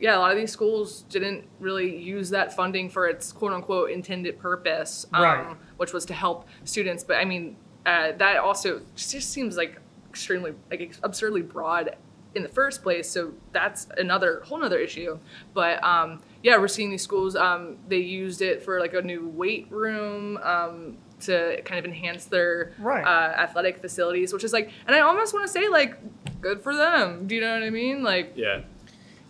Yeah, 0.00 0.16
a 0.16 0.20
lot 0.20 0.32
of 0.32 0.36
these 0.36 0.50
schools 0.50 1.02
didn't 1.02 1.44
really 1.60 1.96
use 1.96 2.30
that 2.30 2.54
funding 2.54 2.88
for 2.90 3.06
its 3.06 3.32
quote 3.32 3.52
unquote 3.52 3.90
intended 3.90 4.38
purpose, 4.38 5.06
um, 5.12 5.22
Right. 5.22 5.56
which 5.76 5.92
was 5.92 6.04
to 6.06 6.14
help 6.14 6.48
students. 6.64 7.04
But 7.04 7.16
I 7.18 7.24
mean, 7.24 7.56
uh, 7.86 8.12
that 8.18 8.36
also 8.38 8.80
just 8.96 9.30
seems 9.30 9.56
like 9.56 9.78
extremely, 10.08 10.54
like 10.70 10.94
absurdly 11.02 11.42
broad 11.42 11.96
in 12.34 12.42
the 12.42 12.48
first 12.48 12.82
place. 12.82 13.08
So 13.08 13.34
that's 13.52 13.86
another 13.96 14.42
whole 14.44 14.62
other 14.64 14.78
issue. 14.78 15.18
But 15.54 15.82
um, 15.84 16.22
yeah, 16.42 16.56
we're 16.58 16.66
seeing 16.68 16.90
these 16.90 17.02
schools. 17.02 17.36
Um, 17.36 17.76
they 17.88 17.98
used 17.98 18.42
it 18.42 18.62
for 18.64 18.80
like 18.80 18.94
a 18.94 19.02
new 19.02 19.28
weight 19.28 19.66
room. 19.70 20.38
Um, 20.42 20.98
to 21.20 21.62
kind 21.64 21.78
of 21.78 21.86
enhance 21.86 22.26
their 22.26 22.72
Right. 22.78 23.02
uh, 23.02 23.34
athletic 23.40 23.78
facilities, 23.78 24.32
which 24.34 24.44
is 24.44 24.52
like, 24.52 24.70
and 24.86 24.94
I 24.94 25.00
almost 25.00 25.32
want 25.32 25.46
to 25.46 25.50
say 25.50 25.68
like, 25.68 25.96
good 26.42 26.60
for 26.60 26.74
them. 26.76 27.26
Do 27.26 27.34
you 27.34 27.40
know 27.40 27.54
what 27.54 27.62
I 27.62 27.70
mean? 27.70 28.02
Like, 28.02 28.32
Yeah. 28.36 28.62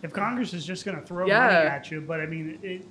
If 0.05 0.13
Congress 0.13 0.53
is 0.53 0.65
just 0.65 0.85
going 0.85 0.97
to 0.99 1.05
throw 1.05 1.27
Yeah. 1.27 1.39
money 1.39 1.55
at 1.67 1.91
you, 1.91 2.01
but 2.01 2.21
I 2.21 2.25
mean, 2.25 2.59
it, 2.61 2.85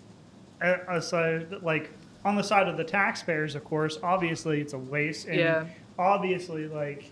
aside, 0.88 1.48
like 1.62 1.90
on 2.24 2.36
the 2.36 2.42
side 2.42 2.68
of 2.68 2.76
the 2.76 2.84
taxpayers, 2.84 3.54
of 3.54 3.64
course, 3.64 3.98
obviously 4.02 4.60
it's 4.60 4.72
a 4.72 4.78
waste, 4.78 5.26
and 5.28 5.36
Yeah. 5.38 5.64
obviously, 5.98 6.66
like 6.68 7.10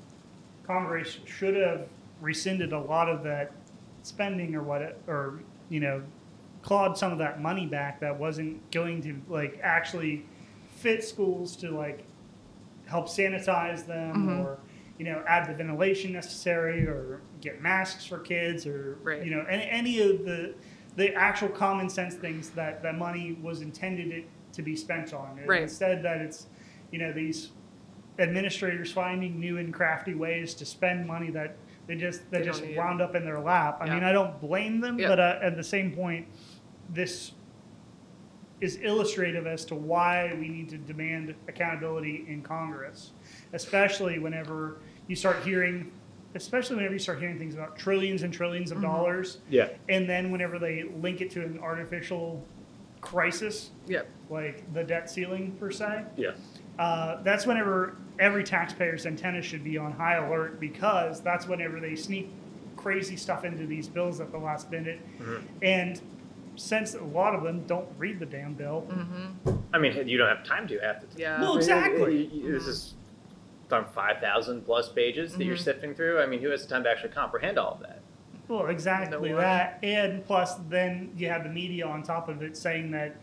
Congress 0.66 1.18
should 1.26 1.56
have 1.56 1.86
rescinded 2.20 2.72
a 2.72 2.78
lot 2.78 3.08
of 3.08 3.22
that 3.24 3.52
spending 4.02 4.54
or 4.54 4.62
what, 4.62 4.82
it, 4.82 5.00
or 5.06 5.40
you 5.68 5.80
know, 5.80 6.02
clawed 6.62 6.96
some 6.96 7.12
of 7.12 7.18
that 7.18 7.40
money 7.40 7.66
back 7.66 8.00
that 8.00 8.18
wasn't 8.18 8.70
going 8.70 9.02
to 9.02 9.20
like 9.28 9.58
actually 9.62 10.24
fit 10.76 11.02
schools 11.04 11.56
to 11.56 11.70
like 11.70 12.04
help 12.86 13.06
sanitize 13.08 13.86
them 13.86 14.14
Mm-hmm. 14.16 14.40
or 14.40 14.58
you 14.98 15.04
know 15.06 15.22
add 15.26 15.48
the 15.48 15.54
ventilation 15.54 16.12
necessary 16.12 16.86
or 16.86 17.20
get 17.42 17.61
masks 17.61 18.07
for 18.07 18.18
kids 18.18 18.66
or 18.66 18.96
Right. 19.02 19.22
you 19.24 19.31
know 19.35 19.44
any, 19.50 19.64
any 19.68 20.00
of 20.00 20.24
the 20.24 20.55
the 20.96 21.12
actual 21.14 21.48
common 21.48 21.90
sense 21.90 22.14
things 22.14 22.50
that 22.50 22.83
that 22.83 22.96
money 22.96 23.37
was 23.42 23.61
intended 23.61 24.11
it 24.12 24.24
to 24.52 24.62
be 24.62 24.74
spent 24.76 25.12
on 25.12 25.38
Right. 25.44 25.62
instead 25.62 26.02
that 26.05 26.18
it's 26.22 26.46
you 26.90 26.98
know 26.98 27.12
these 27.12 27.50
administrators 28.18 28.92
finding 28.92 29.38
new 29.40 29.59
and 29.59 29.72
crafty 29.74 30.14
ways 30.14 30.55
to 30.55 30.64
spend 30.64 31.07
money 31.07 31.31
that 31.31 31.57
they 31.87 31.96
just 31.96 32.31
that 32.31 32.40
They 32.40 32.46
just 32.46 32.62
wound 32.76 33.02
up 33.02 33.14
in 33.16 33.24
their 33.24 33.40
lap 33.40 33.78
i 33.81 33.87
Yeah. 33.87 33.94
mean 33.94 34.05
i 34.05 34.12
don't 34.12 34.40
blame 34.40 34.81
them 34.81 34.96
but 34.96 35.18
uh, 35.18 35.38
at 35.42 35.57
the 35.57 35.64
same 35.64 35.92
point 35.92 36.26
this 36.90 37.33
is 38.61 38.76
illustrative 38.83 39.44
as 39.44 39.64
to 39.64 39.74
why 39.74 40.33
we 40.38 40.46
need 40.48 40.68
to 40.68 40.78
demand 40.78 41.35
accountability 41.48 42.24
in 42.28 42.42
Congress, 42.42 43.11
especially 43.55 44.20
whenever 44.20 44.76
you 45.09 45.16
start 45.16 45.42
hearing, 45.42 45.90
especially 46.34 46.76
whenever 46.76 46.94
you 46.94 46.98
start 46.98 47.18
hearing 47.20 47.38
things 47.38 47.54
about 47.54 47.76
trillions 47.76 48.22
and 48.22 48.32
trillions 48.32 48.70
of 48.70 48.78
mm-hmm. 48.78 48.86
dollars, 48.86 49.38
Yeah. 49.50 49.68
and 49.88 50.08
then 50.08 50.30
whenever 50.30 50.58
they 50.58 50.84
link 50.84 51.20
it 51.20 51.30
to 51.32 51.42
an 51.42 51.58
artificial 51.60 52.44
crisis, 53.00 53.70
yep. 53.86 54.08
like 54.30 54.72
the 54.72 54.84
debt 54.84 55.10
ceiling 55.10 55.52
per 55.58 55.70
se, 55.70 56.04
Yeah. 56.16 56.32
uh, 56.78 57.22
that's 57.22 57.46
whenever 57.46 57.96
every 58.18 58.44
taxpayer's 58.44 59.06
antenna 59.06 59.42
should 59.42 59.64
be 59.64 59.76
on 59.78 59.92
high 59.92 60.16
alert 60.16 60.60
because 60.60 61.20
that's 61.20 61.46
whenever 61.46 61.80
they 61.80 61.96
sneak 61.96 62.30
crazy 62.76 63.16
stuff 63.16 63.44
into 63.44 63.66
these 63.66 63.88
bills 63.88 64.20
at 64.20 64.30
the 64.32 64.38
last 64.38 64.70
minute. 64.70 65.00
Mm-hmm. 65.18 65.46
And 65.62 66.00
since 66.56 66.94
a 66.94 67.02
lot 67.02 67.34
of 67.34 67.42
them 67.42 67.64
don't 67.66 67.88
read 67.98 68.18
the 68.18 68.26
damn 68.26 68.54
bill, 68.54 68.86
mm-hmm. 68.88 69.56
I 69.72 69.78
mean, 69.78 70.06
you 70.06 70.18
don't 70.18 70.28
have 70.28 70.44
time 70.44 70.68
to 70.68 70.78
have 70.80 71.00
to. 71.00 71.06
Yeah. 71.16 71.40
Well, 71.40 71.56
exactly. 71.56 72.28
Y- 72.32 72.42
y- 72.44 72.50
This 72.52 72.66
is 72.66 72.94
on 73.72 73.87
5,000 73.87 74.62
plus 74.62 74.88
pages 74.88 75.32
that 75.32 75.44
you're 75.44 75.54
mm-hmm. 75.54 75.64
sifting 75.64 75.94
through. 75.94 76.20
I 76.20 76.26
mean, 76.26 76.40
who 76.40 76.50
has 76.50 76.62
the 76.62 76.68
time 76.68 76.85
to 76.85 76.90
actually 76.90 77.11
comprehend 77.11 77.58
all 77.58 77.74
of 77.74 77.80
that? 77.80 78.00
Well, 78.48 78.66
exactly 78.66 79.30
No 79.30 79.37
that, 79.37 79.78
and 79.82 80.24
plus, 80.24 80.56
then 80.68 81.12
you 81.16 81.28
have 81.28 81.44
the 81.44 81.50
media 81.50 81.87
on 81.87 82.02
top 82.02 82.28
of 82.28 82.42
it 82.42 82.56
saying 82.56 82.90
that, 82.90 83.16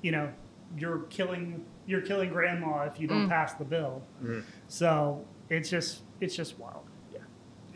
you 0.00 0.12
know, 0.12 0.32
you're 0.76 1.00
killing 1.10 1.64
you're 1.86 2.00
killing 2.00 2.30
grandma 2.30 2.82
if 2.82 3.00
you 3.00 3.08
don't 3.08 3.26
mm. 3.26 3.28
pass 3.28 3.54
the 3.54 3.64
bill. 3.64 4.02
Mm-hmm. 4.22 4.40
So 4.68 5.24
it's 5.48 5.68
just 5.68 6.02
it's 6.20 6.36
just 6.36 6.58
wild. 6.58 6.84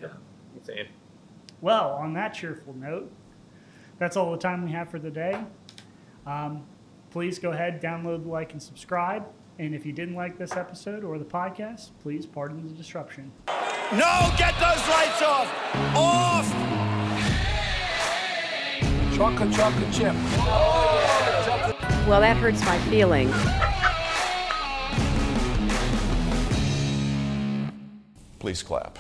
Yeah. 0.01 0.09
Insane. 0.57 0.89
Well, 1.61 1.93
on 1.93 2.13
that 2.15 2.35
cheerful 2.35 2.75
note, 2.75 3.11
that's 3.99 4.17
all 4.17 4.31
the 4.33 4.39
time 4.39 4.65
we 4.65 4.73
have 4.73 4.91
for 4.91 4.99
the 4.99 5.11
day. 5.11 5.43
Um, 6.27 6.65
please 7.11 7.39
go 7.39 7.51
ahead, 7.51 7.83
download, 7.83 8.27
like, 8.27 8.53
and 8.53 8.63
subscribe. 8.63 9.27
And 9.59 9.75
if 9.75 9.87
you 9.87 9.93
didn't 9.93 10.17
like 10.17 10.37
this 10.37 10.57
episode 10.57 11.05
or 11.05 11.17
the 11.19 11.25
podcast, 11.25 11.91
please 12.03 12.27
pardon 12.27 12.67
the 12.67 12.75
disruption. 12.75 13.31
No, 13.47 14.33
get 14.37 14.55
those 14.59 14.89
lights 14.89 15.23
off! 15.23 15.49
Off! 15.95 16.51
Chocolate, 19.15 19.53
chocolate 19.53 19.93
chip. 19.93 20.15
Well, 22.09 22.21
that 22.21 22.37
hurts 22.37 22.65
my 22.65 22.79
feelings. 22.91 23.33
Please 28.41 28.63
clap. 28.63 28.99